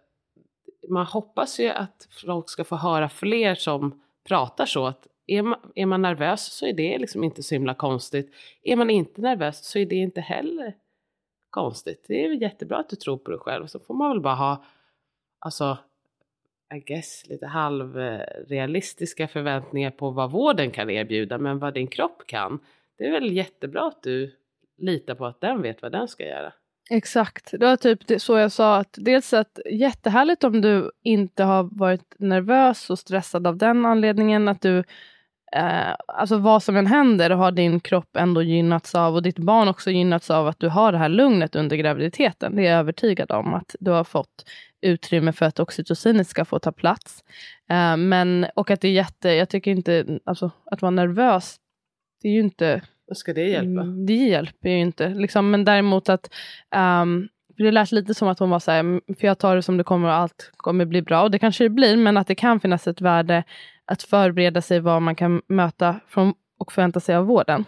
man 0.89 1.07
hoppas 1.07 1.61
ju 1.61 1.69
att 1.69 2.09
folk 2.25 2.49
ska 2.49 2.65
få 2.65 2.77
höra 2.77 3.09
fler 3.09 3.55
som 3.55 4.03
pratar 4.25 4.67
så 4.67 4.87
att 4.87 5.07
är 5.27 5.43
man, 5.43 5.59
är 5.75 5.87
man 5.87 6.03
nervös 6.03 6.53
så 6.53 6.67
är 6.67 6.73
det 6.73 6.99
liksom 6.99 7.25
inte 7.25 7.43
så 7.43 7.55
himla 7.55 7.75
konstigt. 7.75 8.35
Är 8.63 8.77
man 8.77 8.91
inte 8.91 9.21
nervös 9.21 9.65
så 9.65 9.79
är 9.79 9.87
det 9.87 9.97
inte 9.97 10.21
heller 10.21 10.75
konstigt. 11.51 12.05
Det 12.09 12.25
är 12.25 12.29
väl 12.29 12.43
jättebra 12.43 12.79
att 12.79 12.89
du 12.89 12.97
tror 12.97 13.17
på 13.17 13.31
dig 13.31 13.41
själv. 13.41 13.67
Så 13.67 13.79
får 13.79 13.95
man 13.95 14.11
väl 14.11 14.21
bara 14.21 14.35
ha, 14.35 14.65
alltså, 15.39 15.79
I 16.75 16.79
guess 16.79 17.27
lite 17.27 17.47
halvrealistiska 17.47 19.29
förväntningar 19.29 19.91
på 19.91 20.11
vad 20.11 20.31
vården 20.31 20.71
kan 20.71 20.91
erbjuda. 20.91 21.39
Men 21.39 21.59
vad 21.59 21.75
din 21.75 21.87
kropp 21.87 22.23
kan. 22.27 22.59
Det 22.99 23.07
är 23.07 23.11
väl 23.11 23.33
jättebra 23.33 23.87
att 23.87 24.03
du 24.03 24.37
litar 24.77 25.15
på 25.15 25.27
att 25.27 25.41
den 25.41 25.63
vet 25.63 25.83
vad 25.83 25.93
den 25.93 26.09
ska 26.09 26.27
göra. 26.27 26.53
Exakt, 26.91 27.51
det 27.51 27.67
var 27.67 27.77
typ 27.77 28.21
så 28.21 28.39
jag 28.39 28.53
sa 28.53 28.77
att 28.77 28.99
dels 29.01 29.33
att 29.33 29.59
jättehärligt 29.71 30.45
om 30.45 30.61
du 30.61 30.91
inte 31.03 31.45
har 31.45 31.69
varit 31.73 32.15
nervös 32.19 32.91
och 32.91 32.99
stressad 32.99 33.47
av 33.47 33.57
den 33.57 33.87
anledningen 33.87 34.49
att 34.49 34.61
du 34.61 34.79
eh, 35.57 35.95
alltså 36.09 36.39
vad 36.39 36.63
som 36.63 36.77
än 36.77 36.87
händer 36.87 37.31
har 37.31 37.53
din 37.53 37.81
kropp 37.81 38.17
ändå 38.17 38.43
gynnats 38.43 38.95
av 38.95 39.15
och 39.15 39.23
ditt 39.23 39.39
barn 39.39 39.69
också 39.69 39.91
gynnats 39.91 40.31
av 40.31 40.47
att 40.47 40.61
du 40.61 40.69
har 40.69 40.93
det 40.93 40.99
här 40.99 41.09
lugnet 41.09 41.57
under 41.57 41.77
graviditeten. 41.77 42.57
Det 42.57 42.67
är 42.67 42.71
jag 42.71 42.79
övertygad 42.79 43.31
om 43.31 43.55
att 43.55 43.77
du 43.81 43.91
har 43.91 44.05
fått 44.05 44.45
utrymme 44.81 45.33
för 45.33 45.47
att 45.47 45.61
oxytocinet 45.61 46.29
ska 46.29 46.45
få 46.45 46.59
ta 46.59 46.73
plats. 46.73 47.25
Eh, 47.71 47.97
men 47.97 48.47
och 48.55 48.71
att 48.71 48.81
det 48.81 48.89
är 48.89 48.93
jätte, 48.93 49.29
jag 49.29 49.49
tycker 49.49 49.71
inte, 49.71 50.19
alltså 50.25 50.51
att 50.71 50.83
vara 50.83 50.91
nervös, 50.91 51.57
det 52.23 52.29
är 52.29 52.33
ju 52.33 52.41
inte 52.41 52.83
vad 53.07 53.17
ska 53.17 53.33
det 53.33 53.49
hjälpa? 53.49 53.81
Mm, 53.83 54.07
Det 54.07 54.15
hjälper 54.15 54.69
ju 54.69 54.79
inte. 54.81 55.09
Liksom, 55.09 55.51
men 55.51 55.65
däremot 55.65 56.09
att 56.09 56.31
um, 57.03 57.29
det 57.57 57.71
lät 57.71 57.93
lite 57.93 58.15
som 58.15 58.29
att 58.29 58.39
hon 58.39 58.51
var 58.51 58.59
så 58.59 58.71
här, 58.71 58.81
"Mm, 58.81 59.01
för 59.21 59.27
jag 59.27 59.39
tar 59.39 59.57
det 59.57 59.63
som 59.63 59.77
det 59.77 59.85
kommer 59.85 60.09
och 60.09 60.15
allt 60.15 60.51
kommer 60.57 60.85
bli 60.85 61.03
bra. 61.03 61.23
Och 61.23 61.31
det 61.31 61.39
kanske 61.39 61.65
det 61.65 61.71
blir, 61.71 61.97
men 61.97 62.17
att 62.17 62.27
det 62.27 62.35
kan 62.35 62.61
finnas 62.61 62.87
ett 62.87 63.01
värde 63.01 63.45
att 63.85 64.03
förbereda 64.03 64.63
sig 64.63 64.81
vad 64.81 65.03
man 65.03 65.15
kan 65.15 65.43
möta 65.47 66.01
från, 66.09 66.35
och 66.59 66.73
förvänta 66.73 67.01
sig 67.01 67.15
av 67.17 67.27
vården. 67.27 67.65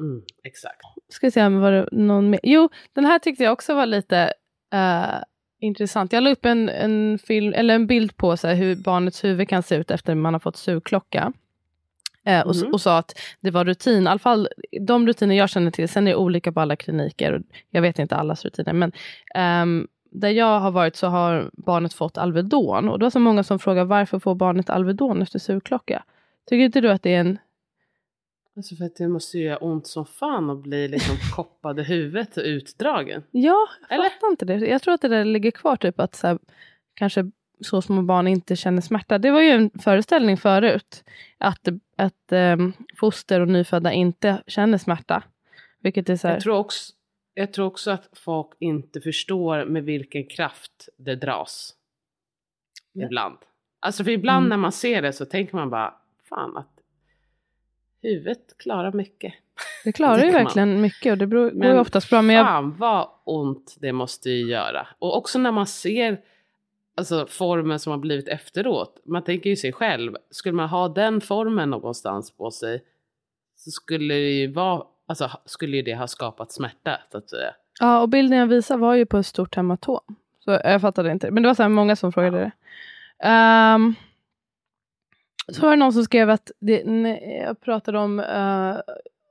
Mm, 0.00 0.22
exakt. 0.44 0.80
Ska 1.08 1.26
vi 1.26 1.30
se 1.30 1.48
var 1.48 1.72
det 1.72 1.88
någon 1.92 2.30
mer? 2.30 2.40
Jo, 2.42 2.68
den 2.92 3.04
här 3.04 3.18
tyckte 3.18 3.44
jag 3.44 3.52
också 3.52 3.74
var 3.74 3.86
lite 3.86 4.32
eh, 4.74 5.22
intressant. 5.60 6.12
Jag 6.12 6.22
la 6.22 6.30
upp 6.30 6.44
en, 6.44 6.68
en, 6.68 7.18
film, 7.18 7.52
eller 7.56 7.74
en 7.74 7.86
bild 7.86 8.16
på 8.16 8.36
så 8.36 8.48
här, 8.48 8.54
hur 8.54 8.76
barnets 8.76 9.24
huvud 9.24 9.48
kan 9.48 9.62
se 9.62 9.74
ut 9.76 9.90
efter 9.90 10.14
man 10.14 10.34
har 10.34 10.40
fått 10.40 10.56
sugklocka. 10.56 11.32
Eh, 12.24 12.40
och, 12.46 12.56
Mhm. 12.56 12.72
och 12.72 12.80
sa 12.80 12.98
att 12.98 13.18
det 13.40 13.50
var 13.50 13.64
rutin, 13.64 14.02
i 14.02 14.06
alla 14.06 14.18
fall 14.18 14.48
de 14.80 15.06
rutiner 15.06 15.34
jag 15.34 15.50
känner 15.50 15.70
till, 15.70 15.88
sen 15.88 16.06
är 16.06 16.10
det 16.10 16.16
olika 16.16 16.52
på 16.52 16.60
alla 16.60 16.76
kliniker. 16.76 17.32
Och 17.32 17.42
jag 17.70 17.82
vet 17.82 17.98
inte 17.98 18.16
allas 18.16 18.44
rutiner, 18.44 18.72
men 18.72 18.92
ehm, 19.34 19.88
där 20.10 20.28
jag 20.30 20.60
har 20.60 20.70
varit 20.70 20.96
så 20.96 21.06
har 21.06 21.50
barnet 21.52 21.92
fått 21.94 22.18
Alvedon. 22.18 22.88
Och 22.88 22.98
det 22.98 23.04
var 23.04 23.10
så 23.10 23.20
många 23.20 23.42
som 23.44 23.58
frågar 23.58 23.84
varför 23.84 24.18
får 24.18 24.34
barnet 24.34 24.70
Alvedon 24.70 25.22
efter 25.22 25.38
sugklocka? 25.38 26.04
Tycker 26.46 26.64
inte 26.64 26.80
du 26.80 26.90
att 26.90 27.02
det 27.02 27.14
är 27.14 27.20
en 27.20 27.38
Alltså 28.56 28.76
för 28.76 28.84
att 28.84 28.96
det 28.96 29.08
måste 29.08 29.38
ju 29.38 29.44
göra 29.44 29.56
ont 29.56 29.86
som 29.86 30.06
fan 30.06 30.50
att 30.50 30.62
bli 30.62 30.88
liksom 30.88 31.16
koppad 31.36 31.80
i 31.80 31.82
huvudet 31.82 32.36
och 32.36 32.42
utdragen. 32.46 33.22
Ja, 33.30 33.68
jag 33.88 33.98
Eller? 33.98 34.08
fattar 34.10 34.30
inte 34.30 34.44
det. 34.44 34.54
Jag 34.56 34.82
tror 34.82 34.94
att 34.94 35.00
det 35.00 35.08
där 35.08 35.24
ligger 35.24 35.50
kvar, 35.50 35.76
typ 35.76 36.00
att 36.00 36.14
så 36.14 36.26
här, 36.26 36.38
kanske 36.94 37.30
så 37.62 37.82
små 37.82 38.02
barn 38.02 38.26
inte 38.28 38.56
känner 38.56 38.80
smärta. 38.82 39.18
Det 39.18 39.30
var 39.30 39.40
ju 39.40 39.50
en 39.50 39.70
föreställning 39.82 40.36
förut, 40.36 41.04
att, 41.38 41.68
att 41.96 42.32
ehm, 42.32 42.72
foster 42.96 43.40
och 43.40 43.48
nyfödda 43.48 43.92
inte 43.92 44.42
känner 44.46 44.78
smärta. 44.78 45.22
Vilket 45.80 46.08
är 46.08 46.16
så 46.16 46.28
här, 46.28 46.34
Jag 46.34 46.42
tror, 46.42 46.56
också, 46.56 46.92
jag 47.34 47.52
tror 47.52 47.66
också 47.66 47.90
att 47.90 48.08
folk 48.12 48.48
inte 48.58 49.00
förstår 49.00 49.64
med 49.64 49.84
vilken 49.84 50.24
kraft 50.26 50.88
det 50.98 51.16
dras. 51.16 51.74
Ja. 52.92 53.06
Ibland. 53.06 53.36
Alltså 53.80 54.04
för 54.04 54.10
ibland 54.10 54.46
Mm. 54.46 54.48
när 54.48 54.56
man 54.56 54.72
ser 54.72 55.02
det 55.02 55.12
så 55.12 55.24
tänker 55.24 55.56
man 55.56 55.70
bara, 55.70 55.94
fan 56.28 56.56
att 56.56 56.68
huvudet 58.02 58.58
klarar 58.58 58.92
mycket. 58.92 59.34
det 59.84 59.92
klarar 59.92 60.16
ju 60.16 60.20
tänker 60.22 60.34
man. 60.38 60.44
verkligen 60.44 60.80
mycket 60.80 61.10
och 61.12 61.18
det 61.18 61.26
beror, 61.26 61.50
går 61.50 61.66
ju 61.72 61.78
oftast 61.78 62.10
bra. 62.10 62.22
Men 62.22 62.36
jag, 62.36 62.46
fan 62.46 62.76
vad 62.78 63.08
ont 63.24 63.76
det 63.80 63.92
måste 63.92 64.30
ju 64.30 64.50
göra. 64.50 64.86
Och 64.98 65.16
också 65.16 65.38
när 65.38 65.52
man 65.52 65.66
ser 65.66 66.20
alltså, 66.96 67.26
formen 67.26 67.78
som 67.78 67.90
har 67.90 67.98
blivit 67.98 68.28
efteråt. 68.28 69.00
Man 69.04 69.24
tänker 69.24 69.50
ju 69.50 69.56
sig 69.56 69.72
själv, 69.72 70.16
skulle 70.30 70.54
man 70.54 70.68
ha 70.68 70.88
den 70.88 71.20
formen 71.20 71.70
någonstans 71.70 72.30
på 72.30 72.50
sig 72.50 72.84
så 73.56 73.70
skulle 73.70 74.14
det 74.14 74.30
ju 74.30 74.52
vara, 74.52 74.82
alltså 75.06 75.30
skulle 75.44 75.76
ju 75.76 75.82
det 75.82 75.94
ha 75.94 76.06
skapat 76.06 76.52
smärta 76.52 77.00
så 77.12 77.18
att 77.18 77.30
säga. 77.30 77.54
ja, 77.80 78.00
och 78.00 78.08
bilden 78.08 78.38
jag 78.38 78.46
visade 78.46 78.80
var 78.80 78.94
ju 78.94 79.06
på 79.06 79.18
ett 79.18 79.26
stort 79.26 79.54
hematom. 79.54 80.00
Så 80.44 80.50
jag 80.50 80.80
fattade 80.80 81.12
inte. 81.12 81.30
Men 81.30 81.42
det 81.42 81.48
var 81.48 81.54
så 81.54 81.68
många 81.68 81.96
som 81.96 82.12
frågade 82.12 82.38
det. 82.38 82.52
Ehm, 83.28 83.94
så 85.52 85.62
var 85.62 85.70
det 85.70 85.76
någon 85.76 85.92
som 85.92 86.04
skrev 86.04 86.30
att 86.30 86.50
det, 86.58 86.82
nej, 86.84 87.42
jag 87.46 87.60
pratade 87.60 87.98
om, 87.98 88.20
eh, 88.20 88.76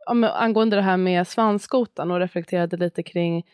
om 0.07 0.23
angående 0.23 0.75
det 0.75 0.81
här 0.81 0.97
med 0.97 1.27
svanskotan 1.27 2.11
och 2.11 2.19
reflekterade 2.19 2.77
lite 2.77 3.03
kring 3.03 3.45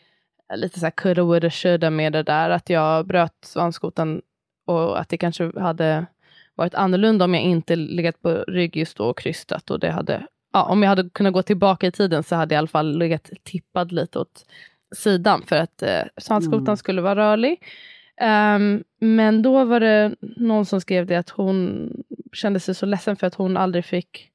lite 0.54 0.80
så 0.80 0.86
här 0.86 0.90
coulda, 0.90 1.22
woulda, 1.22 1.50
shoulda 1.50 1.90
med 1.90 2.12
det 2.12 2.22
där 2.22 2.50
att 2.50 2.70
jag 2.70 3.06
bröt 3.06 3.34
svanskotan 3.42 4.22
och 4.66 5.00
att 5.00 5.08
det 5.08 5.18
kanske 5.18 5.60
hade 5.60 6.06
varit 6.54 6.74
annorlunda 6.74 7.24
om 7.24 7.34
jag 7.34 7.42
inte 7.42 7.76
legat 7.76 8.22
på 8.22 8.44
rygg 8.48 8.76
just 8.76 8.96
då 8.96 9.04
och 9.04 9.18
krystat. 9.18 9.70
Och 9.70 9.80
det 9.80 9.90
hade, 9.90 10.26
ja, 10.52 10.62
om 10.62 10.82
jag 10.82 10.88
hade 10.88 11.10
kunnat 11.10 11.32
gå 11.32 11.42
tillbaka 11.42 11.86
i 11.86 11.92
tiden 11.92 12.22
så 12.22 12.36
hade 12.36 12.54
jag 12.54 12.58
i 12.58 12.60
alla 12.60 12.68
fall 12.68 12.98
legat 12.98 13.30
tippad 13.42 13.92
lite 13.92 14.18
åt 14.18 14.46
sidan 14.96 15.42
för 15.46 15.56
att 15.56 15.82
eh, 15.82 16.02
svanskotan 16.16 16.60
mm. 16.60 16.76
skulle 16.76 17.02
vara 17.02 17.16
rörlig. 17.16 17.62
Um, 18.20 18.84
men 19.00 19.42
då 19.42 19.64
var 19.64 19.80
det 19.80 20.14
någon 20.20 20.66
som 20.66 20.80
skrev 20.80 21.06
det 21.06 21.16
att 21.16 21.30
hon 21.30 21.90
kände 22.32 22.60
sig 22.60 22.74
så 22.74 22.86
ledsen 22.86 23.16
för 23.16 23.26
att 23.26 23.34
hon 23.34 23.56
aldrig 23.56 23.84
fick 23.84 24.30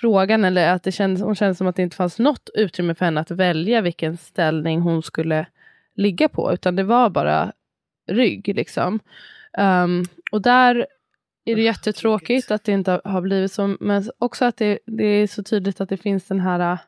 frågan 0.00 0.44
eller 0.44 0.72
att 0.72 0.82
det 0.82 0.92
kändes, 0.92 1.22
hon 1.22 1.34
kände 1.34 1.54
som 1.54 1.66
att 1.66 1.76
det 1.76 1.82
inte 1.82 1.96
fanns 1.96 2.18
något 2.18 2.50
utrymme 2.54 2.94
för 2.94 3.04
henne 3.04 3.20
att 3.20 3.30
välja 3.30 3.80
vilken 3.80 4.16
ställning 4.16 4.80
hon 4.80 5.02
skulle 5.02 5.46
ligga 5.94 6.28
på 6.28 6.52
utan 6.52 6.76
det 6.76 6.82
var 6.82 7.10
bara 7.10 7.52
rygg 8.08 8.56
liksom. 8.56 9.00
Um, 9.58 10.04
och 10.32 10.42
där 10.42 10.86
är 11.44 11.56
det 11.56 11.62
jättetråkigt 11.62 12.50
att 12.50 12.64
det 12.64 12.72
inte 12.72 13.00
har 13.04 13.20
blivit 13.20 13.52
så 13.52 13.76
men 13.80 14.10
också 14.18 14.44
att 14.44 14.56
det, 14.56 14.78
det 14.86 15.04
är 15.04 15.26
så 15.26 15.42
tydligt 15.42 15.80
att 15.80 15.88
det 15.88 15.96
finns 15.96 16.24
den 16.24 16.40
här 16.40 16.78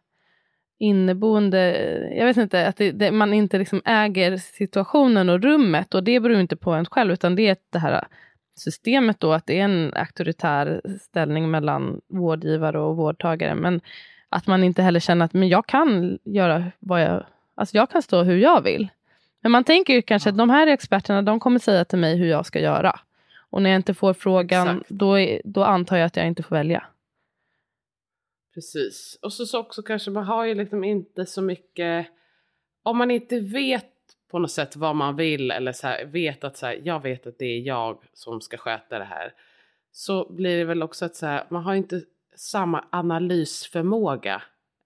inneboende, 0.79 1.77
jag 2.17 2.27
vet 2.27 2.37
inte, 2.37 2.67
att 2.67 2.77
det, 2.77 2.93
det, 2.93 3.11
man 3.11 3.35
inte 3.35 3.59
liksom 3.59 3.83
äger 3.85 4.37
situationen 4.37 5.29
och 5.29 5.43
rummet 5.43 5.95
och 5.95 6.05
det 6.05 6.21
beror 6.21 6.41
inte 6.41 6.57
på 6.57 6.73
en 6.73 6.87
själv 6.87 7.13
utan 7.13 7.37
det 7.37 7.49
är 7.49 7.57
det 7.71 7.79
här 7.79 8.07
systemet 8.59 9.21
då 9.21 9.33
att 9.33 9.47
det 9.47 9.61
är 9.61 9.65
en 9.65 9.93
auktoritär 9.95 10.81
ställning 11.01 11.51
mellan 11.51 12.01
vårdgivare 12.07 12.81
och 12.81 12.97
vårdtagare 12.97 13.55
men 13.55 13.81
att 14.29 14.47
man 14.47 14.65
inte 14.65 14.83
heller 14.83 15.01
känner 15.01 15.25
att 15.25 15.33
men 15.33 15.49
jag 15.49 15.67
kan 15.67 16.19
göra 16.25 16.65
vad 16.79 17.03
jag, 17.03 17.27
alltså 17.55 17.77
jag 17.77 17.91
kan 17.91 18.03
stå 18.03 18.23
hur 18.23 18.37
jag 18.37 18.63
vill. 18.63 18.89
Men 19.41 19.53
man 19.53 19.65
tänker 19.65 19.95
ju 19.95 20.03
kanske 20.03 20.31
att 20.31 20.37
de 20.37 20.51
här 20.51 20.67
experterna 20.67 21.23
de 21.23 21.41
kommer 21.41 21.59
säga 21.59 21.85
till 21.85 21.99
mig 21.99 22.17
hur 22.17 22.27
jag 22.27 22.47
ska 22.47 22.61
göra. 22.61 23.01
Och 23.51 23.63
när 23.63 23.71
jag 23.71 23.79
inte 23.79 23.95
får 23.95 24.15
frågan 24.15 24.85
då, 24.89 25.17
då 25.45 25.65
antar 25.65 25.97
jag 25.97 26.07
att 26.07 26.17
jag 26.17 26.27
inte 26.27 26.43
får 26.43 26.57
välja. 26.57 26.87
Precis. 28.55 29.19
Och 29.23 29.33
så, 29.33 29.47
så 29.47 29.59
också 29.59 29.83
kanske 29.83 30.11
man 30.11 30.25
har 30.25 30.45
ju 30.45 30.55
liksom 30.55 30.85
inte 30.85 31.27
så 31.27 31.43
mycket, 31.43 32.07
om 32.83 32.99
man 32.99 33.11
inte 33.11 33.41
vet 33.41 33.98
på 34.31 34.39
något 34.39 34.51
sätt 34.51 34.77
vad 34.77 34.97
man 34.97 35.17
vill 35.17 35.51
eller 35.51 35.73
så 35.73 35.87
här, 35.87 36.05
vet 36.05 36.45
att 36.45 36.57
så 36.57 36.67
här, 36.67 36.81
jag 36.85 37.03
vet 37.03 37.27
att 37.27 37.39
det 37.39 37.45
är 37.45 37.61
jag 37.61 37.99
som 38.13 38.41
ska 38.41 38.57
sköta 38.57 38.99
det 38.99 39.05
här. 39.05 39.33
Så 39.93 40.33
blir 40.33 40.59
det 40.59 40.65
väl 40.65 40.83
också 40.83 41.05
att 41.05 41.17
så 41.17 41.27
här, 41.27 41.45
man 41.49 41.63
har 41.63 41.75
inte 41.75 42.03
samma 42.37 42.85
analysförmåga 42.91 44.43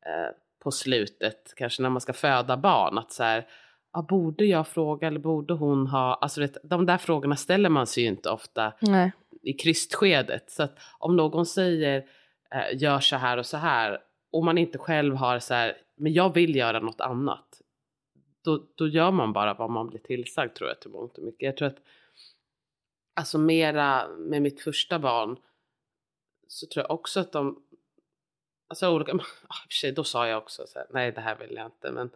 eh, 0.07 0.37
på 0.63 0.71
slutet, 0.71 1.55
kanske 1.57 1.83
när 1.83 1.91
man 1.91 2.01
ska 2.01 2.13
föda 2.13 2.57
barn. 2.57 2.99
Att 2.99 3.13
så 3.13 3.23
här, 3.23 3.47
ah, 3.91 4.03
borde 4.03 4.45
jag 4.45 4.69
fråga 4.69 5.07
eller 5.09 5.21
borde 5.21 5.55
hon 5.55 5.87
ha, 5.87 6.15
alltså 6.15 6.41
vet, 6.41 6.57
de 6.63 6.87
där 6.87 6.99
frågorna 6.99 7.37
ställer 7.37 7.69
man 7.69 7.87
sig 7.87 8.03
ju 8.03 8.09
inte 8.09 8.31
ofta 8.31 8.73
Nej. 8.81 9.13
i 9.43 9.53
krystskedet. 9.53 10.51
Så 10.51 10.63
att 10.63 10.79
om 10.99 11.17
någon 11.17 11.47
säger 11.47 12.05
eh, 12.55 12.83
gör 12.83 13.01
så 13.01 13.17
här 13.17 13.37
och 13.37 13.47
så 13.47 13.57
här 13.57 13.99
och 14.33 14.45
man 14.45 14.59
inte 14.59 14.79
själv 14.79 15.17
har 15.17 15.39
så 15.39 15.55
här, 15.55 15.77
men 15.97 16.13
jag 16.13 16.35
vill 16.35 16.57
göra 16.57 16.81
något 16.81 17.01
annat. 17.01 17.62
Då, 18.45 18.65
då 18.75 18.89
gör 18.89 19.11
man 19.11 19.33
bara 19.33 19.55
vad 19.55 19.71
man 19.71 19.89
blir 19.89 20.01
tillsagd 20.01 20.55
tror 20.55 20.69
jag 20.69 20.81
till 20.81 20.91
mångt 20.91 21.19
och 21.19 21.25
mycket. 21.25 21.43
Jag 21.43 21.57
tror 21.57 21.69
att 21.69 21.83
alltså 23.15 23.39
mera 23.39 24.09
med 24.09 24.43
mitt 24.43 24.61
första 24.61 24.99
barn 24.99 25.37
så 26.47 26.67
tror 26.67 26.85
jag 26.85 26.91
också 26.91 27.21
att 27.21 27.33
de 27.33 27.63
Alltså 28.69 28.95
olika, 28.95 29.13
ah, 29.49 29.55
för 29.69 29.75
sig, 29.75 29.93
då 29.93 30.05
sa 30.05 30.29
jag 30.29 30.39
också 30.39 30.67
så 30.67 30.79
här, 30.79 30.89
nej 30.91 31.13
det 31.13 31.21
här 31.21 31.37
vill 31.37 31.55
jag 31.57 31.67
inte 31.67 31.91
men 31.91 32.11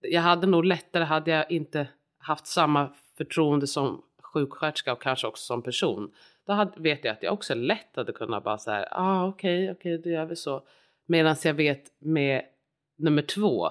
jag 0.00 0.22
hade 0.22 0.46
nog 0.46 0.64
lättare 0.64 1.04
hade 1.04 1.30
jag 1.30 1.50
inte 1.50 1.88
haft 2.18 2.46
samma 2.46 2.88
förtroende 3.16 3.66
som 3.66 4.02
sjuksköterska 4.22 4.92
och 4.92 5.02
kanske 5.02 5.26
också 5.26 5.44
som 5.44 5.62
person 5.62 6.14
då 6.46 6.52
hade, 6.52 6.80
vet 6.80 7.04
jag 7.04 7.12
att 7.12 7.22
jag 7.22 7.32
också 7.32 7.54
lätt 7.54 7.96
hade 7.96 8.12
kunnat 8.12 8.44
bara 8.44 8.58
så 8.58 8.70
här, 8.70 8.88
ah, 8.90 9.26
okej, 9.26 9.64
okay, 9.64 9.72
okej, 9.72 9.94
okay, 9.94 10.02
då 10.02 10.16
gör 10.16 10.26
vi 10.26 10.36
så. 10.36 10.62
Medan 11.06 11.36
jag 11.44 11.54
vet 11.54 11.92
med 11.98 12.44
nummer 12.96 13.22
två, 13.22 13.70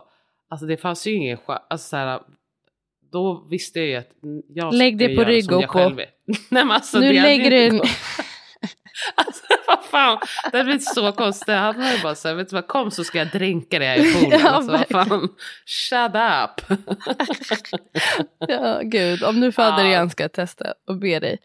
alltså 0.49 0.65
det 0.65 0.77
fanns 0.77 1.07
ju 1.07 1.12
ingen 1.12 1.38
alltså 1.47 1.88
så 1.88 1.95
här, 1.95 2.19
då 3.12 3.47
visste 3.49 3.79
jag 3.79 3.88
ju 3.88 3.95
att 3.95 4.09
jag 4.47 4.73
Lägg 4.73 4.97
det 4.97 5.15
på 5.15 5.23
rygg 5.23 5.51
och 5.51 5.67
på. 5.71 5.89
Nej, 5.89 6.07
men 6.49 6.71
alltså, 6.71 6.99
nu 6.99 7.13
lägger 7.13 7.51
du... 7.51 7.81
alltså, 9.15 9.43
vad 9.67 9.85
fan, 9.85 10.19
det 10.51 10.57
hade 10.57 10.63
blivit 10.63 10.93
så 10.93 11.12
konstigt. 11.12 11.55
Han 11.55 11.77
var 11.77 11.91
ju 11.91 12.01
bara 12.01 12.15
så 12.15 12.27
här, 12.27 12.35
vet 12.35 12.49
du 12.49 12.55
vad, 12.55 12.67
kom 12.67 12.91
så 12.91 13.03
ska 13.03 13.17
jag 13.17 13.27
dränka 13.27 13.79
dig 13.79 13.88
här 13.88 13.97
i 13.97 14.13
poolen. 14.13 14.39
Ja, 14.43 14.49
alltså, 14.49 14.71
vad 14.71 14.88
fan, 14.88 15.29
shut 15.65 16.15
up. 16.15 16.79
ja, 18.47 18.79
gud, 18.83 19.23
om 19.23 19.41
du 19.41 19.51
föder 19.51 19.83
ja. 19.83 19.85
igen 19.85 20.09
ska 20.09 20.23
jag 20.23 20.33
testa 20.33 20.73
och 20.88 20.97
be 20.97 21.19
dig 21.19 21.38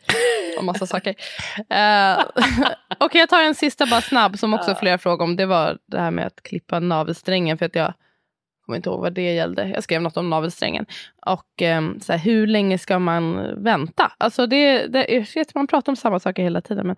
om 0.58 0.66
massa 0.66 0.86
saker. 0.86 1.10
Uh, 1.10 2.24
Okej, 2.34 3.06
okay, 3.06 3.20
jag 3.20 3.28
tar 3.28 3.42
en 3.42 3.54
sista 3.54 3.86
bara 3.86 4.00
snabb 4.00 4.38
som 4.38 4.54
också 4.54 4.74
flera 4.74 4.98
frågor 4.98 5.24
om. 5.24 5.36
Det 5.36 5.46
var 5.46 5.78
det 5.86 6.00
här 6.00 6.10
med 6.10 6.26
att 6.26 6.42
klippa 6.42 6.80
navelsträngen 6.80 7.58
för 7.58 7.66
att 7.66 7.74
jag 7.74 7.94
kommer 8.66 8.77
inte 8.77 8.88
ihåg 8.88 9.00
vad 9.00 9.12
det 9.12 9.35
gällde. 9.35 9.68
Jag 9.68 9.83
skrev 9.83 10.03
något 10.03 10.16
om 10.16 10.31
navelsträngen. 10.31 10.87
Och 11.27 11.62
um, 11.62 12.00
så 12.00 12.12
här, 12.12 12.18
hur 12.18 12.46
länge 12.46 12.79
ska 12.79 12.98
man 12.98 13.55
vänta? 13.64 14.12
Alltså 14.18 14.46
det, 14.46 14.87
det, 14.87 15.37
vet, 15.37 15.55
man 15.55 15.66
pratar 15.66 15.92
om 15.92 15.96
samma 15.96 16.20
saker 16.20 16.42
hela 16.42 16.61
tiden. 16.61 16.87
Men 16.87 16.96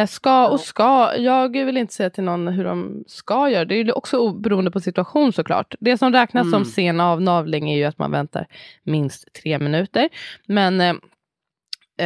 uh, 0.00 0.06
ska 0.06 0.48
och 0.48 0.60
ska. 0.60 1.16
Jag 1.16 1.48
vill 1.48 1.76
inte 1.76 1.94
säga 1.94 2.10
till 2.10 2.24
någon 2.24 2.48
hur 2.48 2.64
de 2.64 3.04
ska 3.06 3.50
göra. 3.50 3.64
Det 3.64 3.74
är 3.74 3.98
också 3.98 4.32
beroende 4.32 4.70
på 4.70 4.80
situation 4.80 5.32
såklart. 5.32 5.74
Det 5.80 5.98
som 5.98 6.12
räknas 6.12 6.46
mm. 6.46 6.52
som 6.52 6.64
sen 6.64 7.00
avnavling 7.00 7.70
är 7.70 7.76
ju 7.76 7.84
att 7.84 7.98
man 7.98 8.10
väntar 8.10 8.46
minst 8.82 9.32
tre 9.42 9.58
minuter. 9.58 10.08
Men 10.46 10.80
uh, 10.80 10.96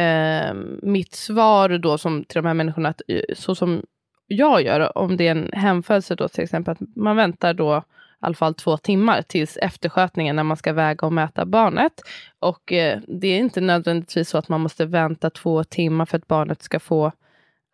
eh, 0.01 0.53
mitt 0.81 1.13
svar 1.13 1.69
då 1.69 1.97
som, 1.97 2.23
till 2.23 2.35
de 2.41 2.47
här 2.47 2.53
människorna, 2.53 2.89
att, 2.89 3.01
eh, 3.07 3.21
så 3.35 3.55
som 3.55 3.81
jag 4.27 4.61
gör, 4.61 4.97
om 4.97 5.17
det 5.17 5.27
är 5.27 5.31
en 5.31 5.49
hemfödsel 5.53 6.17
då 6.17 6.27
till 6.27 6.43
exempel, 6.43 6.71
att 6.71 6.95
man 6.95 7.15
väntar 7.15 7.53
då 7.53 7.83
alla 8.25 8.35
fall 8.35 8.53
två 8.53 8.77
timmar 8.77 9.21
tills 9.21 9.57
efterskötningen 9.57 10.35
när 10.35 10.43
man 10.43 10.57
ska 10.57 10.73
väga 10.73 11.07
och 11.07 11.13
mäta 11.13 11.45
barnet. 11.45 11.93
Och 12.39 12.73
eh, 12.73 12.99
det 13.07 13.27
är 13.27 13.39
inte 13.39 13.61
nödvändigtvis 13.61 14.29
så 14.29 14.37
att 14.37 14.49
man 14.49 14.61
måste 14.61 14.85
vänta 14.85 15.29
två 15.29 15.63
timmar 15.63 16.05
för 16.05 16.17
att 16.17 16.27
barnet 16.27 16.63
ska 16.63 16.79
få 16.79 17.11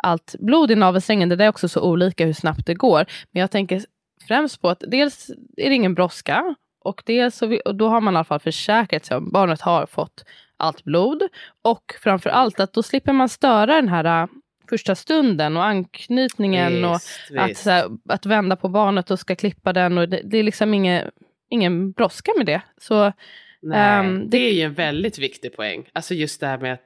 allt 0.04 0.36
blod 0.40 0.72
i 0.72 0.76
navelsträngen. 0.76 1.30
Det 1.30 1.46
är 1.46 1.50
också 1.50 1.70
så 1.70 1.82
olika 1.82 2.26
hur 2.26 2.34
snabbt 2.34 2.66
det 2.66 2.74
går. 2.74 3.06
Men 3.32 3.42
jag 3.42 3.52
tänker 3.52 3.82
främst 4.28 4.62
på 4.62 4.70
att 4.70 4.84
dels 4.88 5.30
är 5.58 5.70
det 5.70 5.76
ingen 5.76 5.94
brådska 5.94 6.56
och 6.84 7.04
dels 7.06 7.36
så 7.36 7.48
vi, 7.48 7.62
och 7.66 7.76
då 7.76 7.90
har 7.90 8.02
man 8.02 8.14
i 8.14 8.18
alla 8.18 8.24
fall 8.24 8.40
försäkrat 8.40 9.06
sig 9.06 9.18
om 9.18 9.32
barnet 9.32 9.62
har 9.62 9.86
fått 9.86 10.26
allt 10.58 10.84
blod. 10.84 11.22
Och 11.64 11.84
framför 12.04 12.30
allt 12.30 12.60
att 12.60 12.74
då 12.74 12.84
slipper 12.84 13.14
man 13.14 13.30
störa 13.30 13.76
den 13.76 13.88
här 13.88 14.24
eh, 14.24 14.28
första 14.70 14.96
stunden 14.96 15.58
och 15.58 15.64
anknytningen 15.64 16.74
visst, 16.74 17.32
och 17.32 17.38
Att, 17.38 17.58
så 17.58 17.70
här, 17.70 17.90
att 18.10 18.26
vända 18.26 18.56
på 18.56 18.70
barnet 18.70 19.12
och 19.12 19.20
ska 19.20 19.36
klippa 19.36 19.74
den. 19.74 19.98
Och 19.98 20.10
det, 20.10 20.22
det 20.24 20.38
är 20.38 20.44
liksom 20.44 20.74
ingen, 20.74 21.12
ingen 21.50 21.92
brådska 21.92 22.32
med 22.38 22.46
det. 22.46 22.62
Så, 22.78 23.14
Nej, 23.62 24.08
um, 24.08 24.20
det... 24.20 24.38
det... 24.38 24.50
är 24.50 24.54
ju 24.54 24.62
en 24.62 24.74
väldigt 24.74 25.20
viktig 25.20 25.56
poäng. 25.56 25.90
Alltså 25.94 26.14
just 26.14 26.40
det 26.40 26.48
här 26.48 26.58
med 26.58 26.74
att, 26.74 26.86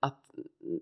att 0.00 0.20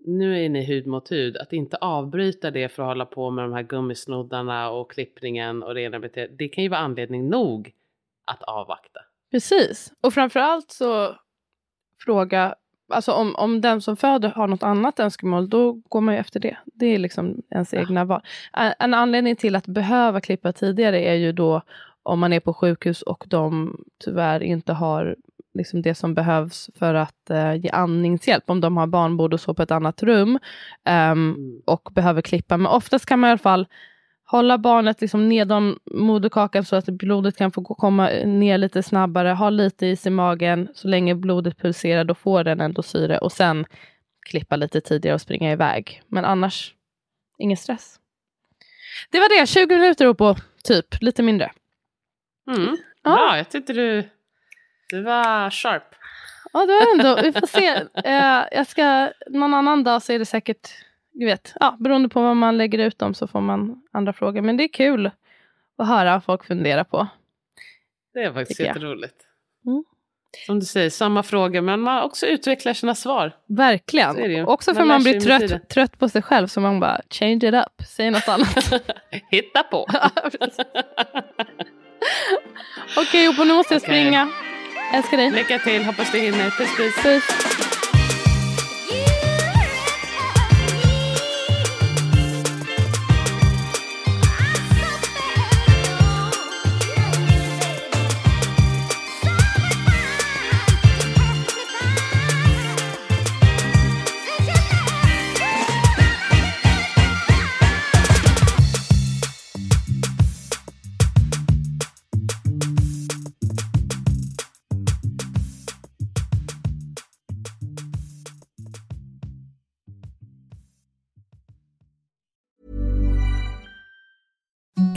nu 0.05 0.45
är 0.45 0.49
ni 0.49 0.65
hud 0.65 0.87
mot 0.87 1.11
hud, 1.11 1.37
att 1.37 1.53
inte 1.53 1.77
avbryta 1.77 2.51
det 2.51 2.69
för 2.69 2.83
att 2.83 2.89
hålla 2.89 3.05
på 3.05 3.31
med 3.31 3.43
de 3.43 3.53
här 3.53 3.63
gummisnoddarna 3.63 4.69
och 4.69 4.91
klippningen 4.91 5.63
och 5.63 5.75
det 5.75 6.27
Det 6.37 6.47
kan 6.47 6.63
ju 6.63 6.69
vara 6.69 6.79
anledning 6.79 7.29
nog 7.29 7.71
att 8.25 8.43
avvakta. 8.43 8.99
Precis, 9.31 9.93
och 10.01 10.13
framförallt 10.13 10.71
så 10.71 11.15
fråga, 12.05 12.55
alltså 12.91 13.11
om, 13.11 13.35
om 13.35 13.61
den 13.61 13.81
som 13.81 13.97
föder 13.97 14.29
har 14.29 14.47
något 14.47 14.63
annat 14.63 14.99
önskemål, 14.99 15.49
då 15.49 15.73
går 15.73 16.01
man 16.01 16.13
ju 16.13 16.19
efter 16.19 16.39
det. 16.39 16.57
Det 16.65 16.85
är 16.85 16.99
liksom 16.99 17.41
ens 17.49 17.73
ja. 17.73 17.79
egna 17.79 18.05
val. 18.05 18.21
En 18.79 18.93
anledning 18.93 19.35
till 19.35 19.55
att 19.55 19.67
behöva 19.67 20.21
klippa 20.21 20.53
tidigare 20.53 20.99
är 20.99 21.15
ju 21.15 21.31
då 21.31 21.61
om 22.03 22.19
man 22.19 22.33
är 22.33 22.39
på 22.39 22.53
sjukhus 22.53 23.01
och 23.01 23.23
de 23.27 23.77
tyvärr 24.05 24.43
inte 24.43 24.73
har 24.73 25.15
liksom 25.53 25.81
det 25.81 25.95
som 25.95 26.13
behövs 26.13 26.69
för 26.75 26.93
att 26.93 27.31
uh, 27.31 27.55
ge 27.55 27.69
andningshjälp. 27.69 28.49
Om 28.49 28.61
de 28.61 28.77
har 28.77 28.87
barnbord 28.87 29.33
och 29.33 29.39
så 29.39 29.53
på 29.53 29.63
ett 29.63 29.71
annat 29.71 30.03
rum 30.03 30.39
um, 31.11 31.61
och 31.65 31.89
behöver 31.93 32.21
klippa. 32.21 32.57
Men 32.57 32.71
oftast 32.71 33.05
kan 33.05 33.19
man 33.19 33.27
i 33.27 33.31
alla 33.31 33.37
fall 33.37 33.67
hålla 34.31 34.57
barnet 34.57 35.01
liksom 35.01 35.29
nedom 35.29 35.79
moderkakan 35.85 36.65
så 36.65 36.75
att 36.75 36.85
blodet 36.85 37.37
kan 37.37 37.51
få 37.51 37.63
komma 37.63 38.09
ner 38.25 38.57
lite 38.57 38.83
snabbare, 38.83 39.29
ha 39.29 39.49
lite 39.49 39.87
is 39.87 40.07
i 40.07 40.09
magen 40.09 40.67
så 40.73 40.87
länge 40.87 41.15
blodet 41.15 41.57
pulserar, 41.57 42.03
då 42.03 42.15
får 42.15 42.43
den 42.43 42.61
ändå 42.61 42.83
syre 42.83 43.17
och 43.17 43.31
sen 43.31 43.65
klippa 44.29 44.55
lite 44.55 44.81
tidigare 44.81 45.15
och 45.15 45.21
springa 45.21 45.51
iväg. 45.51 46.01
Men 46.07 46.25
annars, 46.25 46.73
ingen 47.37 47.57
stress. 47.57 47.99
Det 49.09 49.19
var 49.19 49.39
det, 49.39 49.47
20 49.47 49.75
minuter 49.75 50.13
på 50.13 50.35
typ, 50.63 51.01
lite 51.01 51.23
mindre. 51.23 51.51
Mm. 52.51 52.77
Ja. 53.03 53.15
Bra, 53.15 53.37
jag 53.37 53.49
tyckte 53.49 53.73
du, 53.73 54.09
du 54.89 55.01
var 55.01 55.49
sharp. 55.49 55.95
Ja, 56.53 56.65
det 56.65 56.73
var 56.73 56.93
ändå, 56.93 57.21
vi 57.21 57.39
får 57.39 57.47
se. 57.47 57.73
Uh, 58.07 58.47
jag 58.51 58.67
ska, 58.67 59.09
någon 59.29 59.53
annan 59.53 59.83
dag 59.83 60.01
så 60.01 60.13
är 60.13 60.19
det 60.19 60.25
säkert 60.25 60.69
du 61.11 61.25
vet, 61.25 61.53
ja, 61.59 61.77
beroende 61.79 62.09
på 62.09 62.21
vad 62.21 62.37
man 62.37 62.57
lägger 62.57 62.79
ut 62.79 62.99
dem 62.99 63.13
så 63.13 63.27
får 63.27 63.41
man 63.41 63.83
andra 63.91 64.13
frågor. 64.13 64.41
Men 64.41 64.57
det 64.57 64.63
är 64.63 64.73
kul 64.73 65.11
att 65.77 65.87
höra 65.87 66.11
vad 66.13 66.23
folk 66.23 66.45
funderar 66.45 66.83
på. 66.83 67.07
Det 68.13 68.19
är 68.19 68.33
faktiskt 68.33 68.59
jätteroligt. 68.59 69.15
Mm. 69.65 69.83
Som 70.45 70.59
du 70.59 70.65
säger, 70.65 70.89
samma 70.89 71.23
frågor 71.23 71.61
men 71.61 71.79
man 71.79 72.03
också 72.03 72.25
utvecklar 72.25 72.73
sina 72.73 72.95
svar. 72.95 73.35
Verkligen. 73.47 74.45
Också 74.47 74.73
för 74.73 74.81
Man 74.81 74.87
man 74.87 75.03
blir 75.03 75.19
trött, 75.19 75.69
trött 75.69 75.99
på 75.99 76.09
sig 76.09 76.21
själv 76.21 76.47
så 76.47 76.61
man 76.61 76.79
bara 76.79 77.01
change 77.09 77.47
it 77.47 77.53
up, 77.53 77.87
säg 77.87 78.11
något 78.11 78.27
annat. 78.27 78.73
Hitta 79.31 79.63
på. 79.63 79.87
Okej 82.97 83.29
Opo, 83.29 83.43
nu 83.43 83.53
måste 83.53 83.73
jag 83.73 83.81
Okej. 83.83 84.03
springa. 84.03 84.29
Älskar 84.93 85.17
dig. 85.17 85.31
Lycka 85.31 85.59
till, 85.59 85.83
hoppas 85.85 86.11
du 86.11 86.19
hinner. 86.19 86.49
Puss 86.49 86.77
puss. 86.77 87.03
Puss. 87.03 87.70